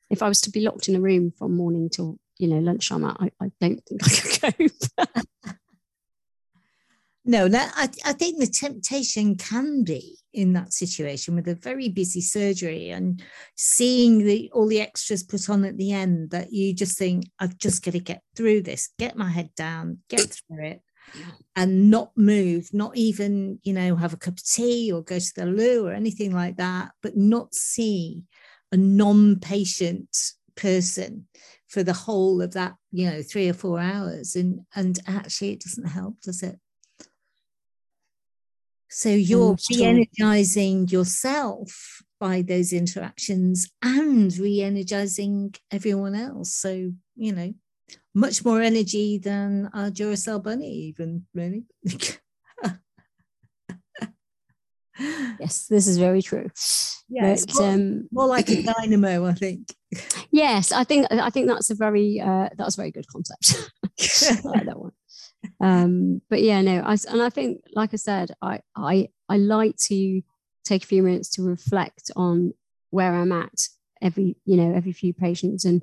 If 0.10 0.22
I 0.22 0.28
was 0.28 0.42
to 0.42 0.52
be 0.52 0.62
locked 0.62 0.90
in 0.90 0.96
a 0.96 1.02
room 1.02 1.32
from 1.38 1.56
morning 1.56 1.90
till 1.90 2.20
you 2.38 2.48
know 2.48 2.60
lunchtime 2.60 3.06
I, 3.06 3.32
I 3.42 3.52
don't 3.62 3.82
think 3.86 4.04
I 4.04 4.10
could 4.10 4.72
cope. 4.98 5.10
no, 7.26 7.48
no 7.48 7.60
I, 7.76 7.90
I 8.06 8.14
think 8.14 8.40
the 8.40 8.48
temptation 8.48 9.36
can 9.36 9.84
be 9.84 10.18
in 10.36 10.54
that 10.54 10.74
situation 10.74 11.36
with 11.36 11.48
a 11.48 11.56
very 11.56 11.90
busy 11.90 12.22
surgery 12.22 12.90
and 12.90 13.24
seeing 13.56 14.20
the 14.20 14.52
all 14.54 14.68
the 14.68 14.82
extras 14.82 15.24
put 15.24 15.50
on 15.50 15.64
at 15.64 15.78
the 15.78 15.94
end 15.94 16.32
that 16.32 16.52
you 16.52 16.74
just 16.74 16.98
think 16.98 17.26
I've 17.40 17.58
just 17.58 17.84
got 17.84 17.92
to 17.92 18.00
get 18.00 18.22
through 18.36 18.64
this, 18.64 18.90
get 19.00 19.16
my 19.16 19.30
head 19.30 19.50
down, 19.56 20.00
get 20.10 20.22
through 20.48 20.66
it. 20.66 20.82
And 21.56 21.92
not 21.92 22.12
move, 22.18 22.74
not 22.74 22.98
even, 22.98 23.60
you 23.64 23.74
know, 23.74 23.96
have 23.96 24.14
a 24.14 24.18
cup 24.18 24.34
of 24.34 24.44
tea 24.44 24.92
or 24.92 25.04
go 25.04 25.20
to 25.20 25.34
the 25.36 25.46
loo 25.46 25.86
or 25.86 25.94
anything 25.94 26.34
like 26.34 26.58
that, 26.58 26.92
but 27.04 27.16
not 27.16 27.54
see 27.54 28.24
a 28.72 28.78
non 28.78 29.40
patient 29.40 30.10
person 30.56 31.28
for 31.68 31.84
the 31.84 31.94
whole 31.94 32.42
of 32.42 32.54
that 32.54 32.76
you 32.92 33.10
know 33.10 33.22
three 33.22 33.50
or 33.50 33.54
four 33.54 33.80
hours 33.80 34.36
and 34.36 34.62
and 34.76 35.00
actually 35.08 35.52
it 35.52 35.62
doesn't 35.62 35.88
help 35.88 36.20
does 36.22 36.44
it? 36.44 36.60
So 38.90 39.10
you're 39.10 39.58
re-energizing 39.70 40.88
yourself 40.88 42.02
by 42.18 42.44
those 42.44 42.72
interactions 42.72 43.70
and 43.82 44.36
re-energizing 44.38 45.54
everyone 45.70 46.16
else. 46.16 46.56
So 46.56 46.94
you 47.16 47.34
know 47.34 47.54
much 48.14 48.46
more 48.46 48.62
energy 48.62 49.18
than 49.18 49.70
our 49.74 49.90
duracell 49.90 50.42
bunny 50.42 50.72
even 50.90 51.26
really. 51.34 51.66
Yes 54.98 55.68
this 55.68 55.88
is 55.88 55.98
very 55.98 56.22
true. 56.22 56.50
Yeah 57.10 57.36
but, 57.36 57.54
more, 57.56 57.70
um, 57.70 58.08
more 58.12 58.28
like 58.28 58.50
a 58.50 58.64
dynamo 58.74 59.26
i 59.26 59.34
think 59.34 59.68
yes 60.32 60.72
i 60.72 60.84
think 60.84 61.08
i 61.12 61.30
think 61.30 61.48
that's 61.48 61.70
a 61.70 61.76
very 61.76 62.20
uh, 62.20 62.50
that's 62.58 62.76
a 62.76 62.82
very 62.82 62.92
good 62.92 63.08
concept. 63.08 63.72
I 64.00 64.48
like 64.48 64.66
that 64.66 64.80
one. 64.80 64.92
Um 65.60 66.22
but 66.30 66.42
yeah 66.42 66.62
no 66.62 66.82
I, 66.82 66.98
and 67.10 67.22
i 67.22 67.30
think 67.30 67.62
like 67.74 67.94
i 67.94 67.98
said 67.98 68.32
i 68.42 68.62
i 68.76 69.10
i 69.30 69.38
like 69.38 69.78
to 69.78 70.22
take 70.64 70.84
a 70.84 70.88
few 70.88 71.04
minutes 71.04 71.30
to 71.32 71.44
reflect 71.44 72.12
on 72.16 72.54
where 72.90 73.14
i'm 73.14 73.32
at 73.32 73.68
every 74.02 74.38
you 74.46 74.58
know 74.58 74.74
every 74.74 74.92
few 74.92 75.14
patients. 75.14 75.66
And 75.66 75.82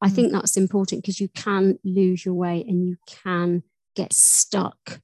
i 0.00 0.08
mm. 0.08 0.14
think 0.14 0.32
that's 0.32 0.56
important 0.56 1.02
because 1.02 1.20
you 1.20 1.28
can 1.28 1.78
lose 1.84 2.24
your 2.24 2.34
way 2.34 2.64
and 2.66 2.86
you 2.86 2.96
can 3.06 3.62
get 3.94 4.12
stuck 4.12 5.00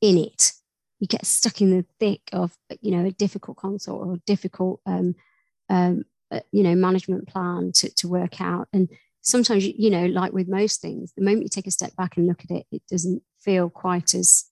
in 0.00 0.18
it. 0.18 0.52
You 1.00 1.06
get 1.06 1.26
stuck 1.26 1.60
in 1.60 1.70
the 1.70 1.84
thick 1.98 2.22
of 2.32 2.56
you 2.80 2.92
know 2.92 3.04
a 3.04 3.10
difficult 3.10 3.56
consult 3.56 4.06
or 4.06 4.14
a 4.14 4.22
difficult 4.26 4.80
um, 4.86 5.14
um, 5.68 6.04
uh, 6.34 6.40
you 6.52 6.62
know 6.62 6.74
management 6.74 7.28
plan 7.28 7.72
to, 7.74 7.88
to 7.94 8.08
work 8.08 8.40
out. 8.40 8.68
And 8.72 8.88
sometimes 9.20 9.66
you 9.66 9.90
know 9.90 10.06
like 10.06 10.32
with 10.32 10.48
most 10.48 10.82
things 10.82 11.12
the 11.16 11.22
moment 11.24 11.42
you 11.44 11.48
take 11.48 11.66
a 11.66 11.70
step 11.70 11.96
back 11.96 12.16
and 12.16 12.26
look 12.26 12.42
at 12.44 12.50
it 12.54 12.66
it 12.70 12.82
doesn't 12.90 13.22
feel 13.40 13.70
quite 13.70 14.14
as 14.14 14.44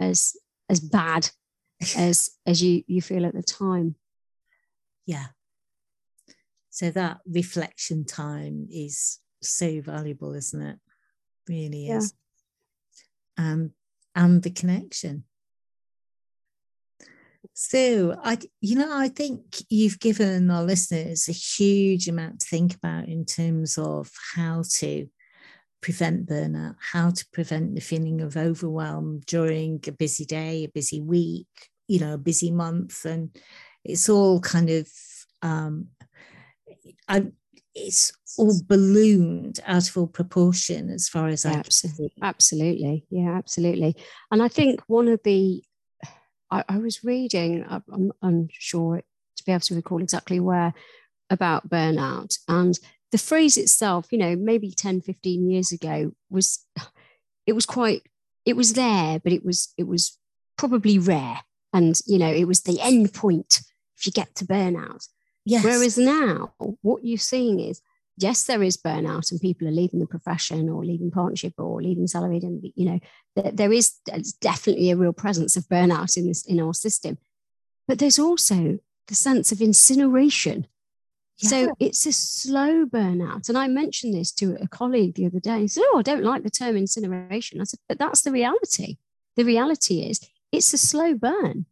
as 0.00 0.34
as 0.70 0.80
bad 0.80 1.28
as 1.96 2.30
as 2.46 2.62
you 2.62 2.82
you 2.86 3.02
feel 3.02 3.26
at 3.26 3.34
the 3.34 3.42
time. 3.42 3.96
Yeah. 5.04 5.26
So 6.70 6.90
that 6.90 7.18
reflection 7.26 8.06
time 8.06 8.66
is 8.70 9.18
so 9.42 9.80
valuable 9.82 10.32
isn't 10.34 10.62
it? 10.62 10.78
Really 11.48 11.88
is. 11.88 12.14
Yeah. 13.38 13.50
um 13.52 13.72
and 14.14 14.42
the 14.42 14.50
connection 14.50 15.24
so 17.54 18.16
I, 18.22 18.38
you 18.60 18.76
know, 18.76 18.88
I 18.90 19.08
think 19.08 19.62
you've 19.68 20.00
given 20.00 20.50
our 20.50 20.62
listeners 20.62 21.28
a 21.28 21.32
huge 21.32 22.08
amount 22.08 22.40
to 22.40 22.46
think 22.46 22.74
about 22.74 23.08
in 23.08 23.24
terms 23.24 23.76
of 23.76 24.10
how 24.34 24.62
to 24.78 25.06
prevent 25.82 26.26
burnout, 26.26 26.76
how 26.92 27.10
to 27.10 27.26
prevent 27.32 27.74
the 27.74 27.80
feeling 27.80 28.20
of 28.22 28.36
overwhelm 28.36 29.20
during 29.26 29.80
a 29.86 29.92
busy 29.92 30.24
day, 30.24 30.64
a 30.64 30.68
busy 30.68 31.00
week, 31.00 31.48
you 31.88 31.98
know, 32.00 32.14
a 32.14 32.18
busy 32.18 32.50
month, 32.50 33.04
and 33.04 33.36
it's 33.84 34.08
all 34.08 34.40
kind 34.40 34.70
of, 34.70 34.88
um, 35.42 35.88
I, 37.08 37.26
it's 37.74 38.12
all 38.38 38.54
ballooned 38.66 39.60
out 39.66 39.88
of 39.88 39.96
all 39.96 40.06
proportion 40.06 40.88
as 40.88 41.08
far 41.08 41.28
as 41.28 41.44
I 41.44 41.52
absolutely, 41.52 42.12
absolutely, 42.22 43.04
yeah, 43.10 43.36
absolutely. 43.36 43.96
And 44.30 44.42
I 44.42 44.48
think 44.48 44.80
one 44.86 45.08
of 45.08 45.20
the 45.24 45.62
I, 46.52 46.64
I 46.68 46.78
was 46.78 47.02
reading, 47.02 47.64
I'm 47.68 48.12
unsure 48.20 49.02
to 49.36 49.44
be 49.44 49.52
able 49.52 49.60
to 49.60 49.74
recall 49.74 50.02
exactly 50.02 50.38
where, 50.38 50.74
about 51.30 51.68
burnout. 51.68 52.38
And 52.46 52.78
the 53.10 53.18
phrase 53.18 53.56
itself, 53.56 54.12
you 54.12 54.18
know, 54.18 54.36
maybe 54.36 54.70
10, 54.70 55.00
15 55.00 55.50
years 55.50 55.72
ago 55.72 56.12
was, 56.30 56.64
it 57.46 57.54
was 57.54 57.66
quite, 57.66 58.02
it 58.44 58.54
was 58.54 58.74
there, 58.74 59.18
but 59.18 59.32
it 59.32 59.44
was, 59.44 59.72
it 59.78 59.88
was 59.88 60.18
probably 60.58 60.98
rare. 60.98 61.40
And, 61.72 61.98
you 62.06 62.18
know, 62.18 62.30
it 62.30 62.44
was 62.44 62.60
the 62.60 62.80
end 62.80 63.14
point 63.14 63.60
if 63.96 64.06
you 64.06 64.12
get 64.12 64.34
to 64.36 64.44
burnout. 64.44 65.08
Yes. 65.44 65.64
Whereas 65.64 65.96
now, 65.96 66.52
what 66.82 67.02
you're 67.02 67.18
seeing 67.18 67.60
is 67.60 67.80
yes, 68.16 68.44
there 68.44 68.62
is 68.62 68.76
burnout 68.76 69.30
and 69.30 69.40
people 69.40 69.66
are 69.66 69.72
leaving 69.72 70.00
the 70.00 70.06
profession 70.06 70.68
or 70.68 70.84
leaving 70.84 71.10
partnership 71.10 71.54
or 71.58 71.82
leaving 71.82 72.06
salaried. 72.06 72.42
And, 72.42 72.62
you 72.74 72.90
know, 72.90 73.00
there, 73.36 73.52
there 73.52 73.72
is 73.72 73.94
definitely 74.40 74.90
a 74.90 74.96
real 74.96 75.12
presence 75.12 75.56
of 75.56 75.64
burnout 75.64 76.16
in 76.16 76.26
this, 76.26 76.44
in 76.44 76.60
our 76.60 76.74
system. 76.74 77.18
But 77.88 77.98
there's 77.98 78.18
also 78.18 78.78
the 79.08 79.14
sense 79.14 79.52
of 79.52 79.60
incineration. 79.60 80.66
Yeah. 81.38 81.48
So 81.48 81.74
it's 81.80 82.06
a 82.06 82.12
slow 82.12 82.84
burnout. 82.84 83.48
And 83.48 83.58
I 83.58 83.66
mentioned 83.66 84.14
this 84.14 84.30
to 84.32 84.56
a 84.60 84.68
colleague 84.68 85.14
the 85.14 85.26
other 85.26 85.40
day. 85.40 85.60
He 85.62 85.68
said, 85.68 85.82
Oh, 85.86 85.98
I 85.98 86.02
don't 86.02 86.22
like 86.22 86.42
the 86.42 86.50
term 86.50 86.76
incineration. 86.76 87.60
I 87.60 87.64
said, 87.64 87.80
But 87.88 87.98
that's 87.98 88.22
the 88.22 88.30
reality. 88.30 88.98
The 89.36 89.44
reality 89.44 90.02
is 90.02 90.20
it's 90.52 90.72
a 90.72 90.78
slow 90.78 91.14
burn. 91.14 91.66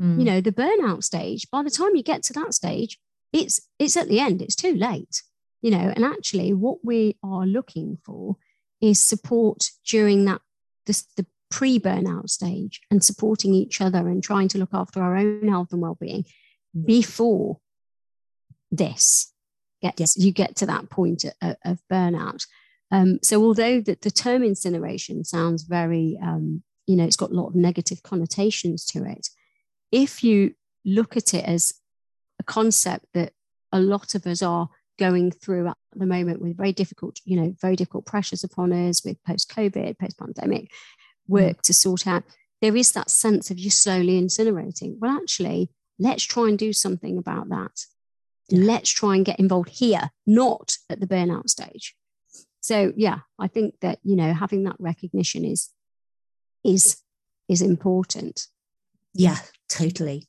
Mm. 0.00 0.18
You 0.18 0.24
know, 0.24 0.40
the 0.40 0.52
burnout 0.52 1.04
stage, 1.04 1.48
by 1.50 1.62
the 1.62 1.70
time 1.70 1.94
you 1.94 2.02
get 2.02 2.22
to 2.24 2.32
that 2.34 2.54
stage, 2.54 2.98
it's 3.32 3.60
it's 3.78 3.96
at 3.96 4.08
the 4.08 4.18
end, 4.18 4.40
it's 4.40 4.56
too 4.56 4.74
late 4.74 5.22
you 5.62 5.70
know 5.70 5.92
and 5.94 6.04
actually 6.04 6.52
what 6.52 6.78
we 6.84 7.16
are 7.22 7.46
looking 7.46 7.98
for 8.04 8.36
is 8.80 9.00
support 9.00 9.70
during 9.86 10.24
that 10.26 10.40
this, 10.86 11.06
the 11.16 11.26
pre-burnout 11.50 12.28
stage 12.28 12.80
and 12.90 13.04
supporting 13.04 13.54
each 13.54 13.80
other 13.80 14.08
and 14.08 14.22
trying 14.22 14.48
to 14.48 14.58
look 14.58 14.74
after 14.74 15.02
our 15.02 15.16
own 15.16 15.48
health 15.48 15.72
and 15.72 15.80
well-being 15.80 16.24
before 16.84 17.58
this 18.70 19.32
gets 19.80 20.16
you 20.16 20.32
get 20.32 20.56
to 20.56 20.66
that 20.66 20.90
point 20.90 21.24
of, 21.24 21.56
of 21.64 21.78
burnout. 21.90 22.46
Um, 22.90 23.18
so 23.22 23.42
although 23.42 23.80
that 23.80 24.02
the 24.02 24.10
term 24.10 24.42
incineration 24.42 25.24
sounds 25.24 25.64
very 25.64 26.18
um, 26.22 26.62
you 26.86 26.96
know 26.96 27.04
it's 27.04 27.16
got 27.16 27.30
a 27.30 27.34
lot 27.34 27.48
of 27.48 27.54
negative 27.54 28.02
connotations 28.02 28.84
to 28.86 29.04
it 29.04 29.28
if 29.90 30.22
you 30.22 30.54
look 30.84 31.16
at 31.16 31.34
it 31.34 31.44
as 31.44 31.72
a 32.38 32.44
concept 32.44 33.06
that 33.14 33.32
a 33.72 33.80
lot 33.80 34.14
of 34.14 34.26
us 34.26 34.42
are 34.42 34.68
going 34.98 35.30
through 35.30 35.68
at 35.68 35.76
the 35.94 36.06
moment 36.06 36.40
with 36.40 36.56
very 36.56 36.72
difficult, 36.72 37.20
you 37.24 37.40
know, 37.40 37.54
very 37.60 37.76
difficult 37.76 38.06
pressures 38.06 38.44
upon 38.44 38.72
us 38.72 39.04
with 39.04 39.22
post 39.24 39.50
COVID, 39.50 39.98
post 39.98 40.18
pandemic 40.18 40.70
work 41.28 41.58
mm. 41.58 41.62
to 41.62 41.74
sort 41.74 42.06
out. 42.06 42.24
There 42.62 42.76
is 42.76 42.92
that 42.92 43.10
sense 43.10 43.50
of 43.50 43.58
you 43.58 43.70
slowly 43.70 44.20
incinerating. 44.20 44.98
Well, 44.98 45.16
actually, 45.16 45.70
let's 45.98 46.24
try 46.24 46.48
and 46.48 46.58
do 46.58 46.72
something 46.72 47.18
about 47.18 47.48
that. 47.50 47.84
Yeah. 48.48 48.64
Let's 48.64 48.90
try 48.90 49.16
and 49.16 49.24
get 49.24 49.38
involved 49.38 49.70
here, 49.70 50.10
not 50.26 50.76
at 50.88 51.00
the 51.00 51.06
burnout 51.06 51.48
stage. 51.48 51.94
So 52.60 52.92
yeah, 52.96 53.20
I 53.38 53.46
think 53.46 53.74
that 53.80 54.00
you 54.02 54.16
know 54.16 54.32
having 54.32 54.64
that 54.64 54.76
recognition 54.78 55.44
is 55.44 55.70
is 56.64 56.96
is 57.48 57.62
important. 57.62 58.48
Yeah, 59.14 59.38
totally. 59.68 60.28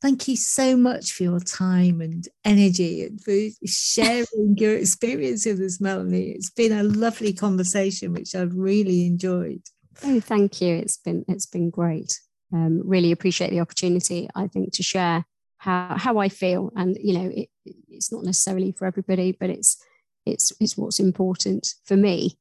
Thank 0.00 0.28
you 0.28 0.36
so 0.36 0.76
much 0.78 1.12
for 1.12 1.24
your 1.24 1.40
time 1.40 2.00
and 2.00 2.26
energy 2.42 3.04
and 3.04 3.22
for 3.22 3.36
sharing 3.66 4.56
your 4.56 4.76
experience 4.76 5.44
with 5.44 5.60
us, 5.60 5.78
Melanie. 5.78 6.30
It's 6.30 6.48
been 6.48 6.72
a 6.72 6.82
lovely 6.82 7.34
conversation, 7.34 8.14
which 8.14 8.34
I've 8.34 8.54
really 8.54 9.06
enjoyed. 9.06 9.62
Oh, 10.02 10.18
thank 10.20 10.62
you. 10.62 10.74
It's 10.74 10.96
been 10.96 11.24
it's 11.28 11.46
been 11.46 11.68
great. 11.68 12.18
Um, 12.52 12.80
really 12.84 13.12
appreciate 13.12 13.50
the 13.50 13.60
opportunity. 13.60 14.28
I 14.34 14.46
think 14.46 14.72
to 14.74 14.82
share 14.82 15.26
how 15.58 15.96
how 15.98 16.16
I 16.16 16.30
feel, 16.30 16.72
and 16.74 16.96
you 16.98 17.18
know, 17.18 17.30
it, 17.34 17.50
it's 17.88 18.10
not 18.10 18.24
necessarily 18.24 18.72
for 18.72 18.86
everybody, 18.86 19.32
but 19.32 19.50
it's 19.50 19.82
it's 20.24 20.52
it's 20.60 20.78
what's 20.78 20.98
important 20.98 21.74
for 21.84 21.96
me. 21.96 22.38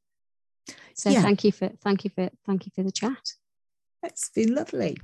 So 0.94 1.10
yeah. 1.10 1.22
thank 1.22 1.44
you 1.44 1.52
for 1.52 1.70
thank 1.84 2.06
you 2.06 2.10
for 2.10 2.30
thank 2.46 2.66
you 2.66 2.72
for 2.74 2.84
the 2.84 2.92
chat. 2.92 3.34
It's 4.02 4.30
been 4.30 4.56
lovely. 4.56 4.98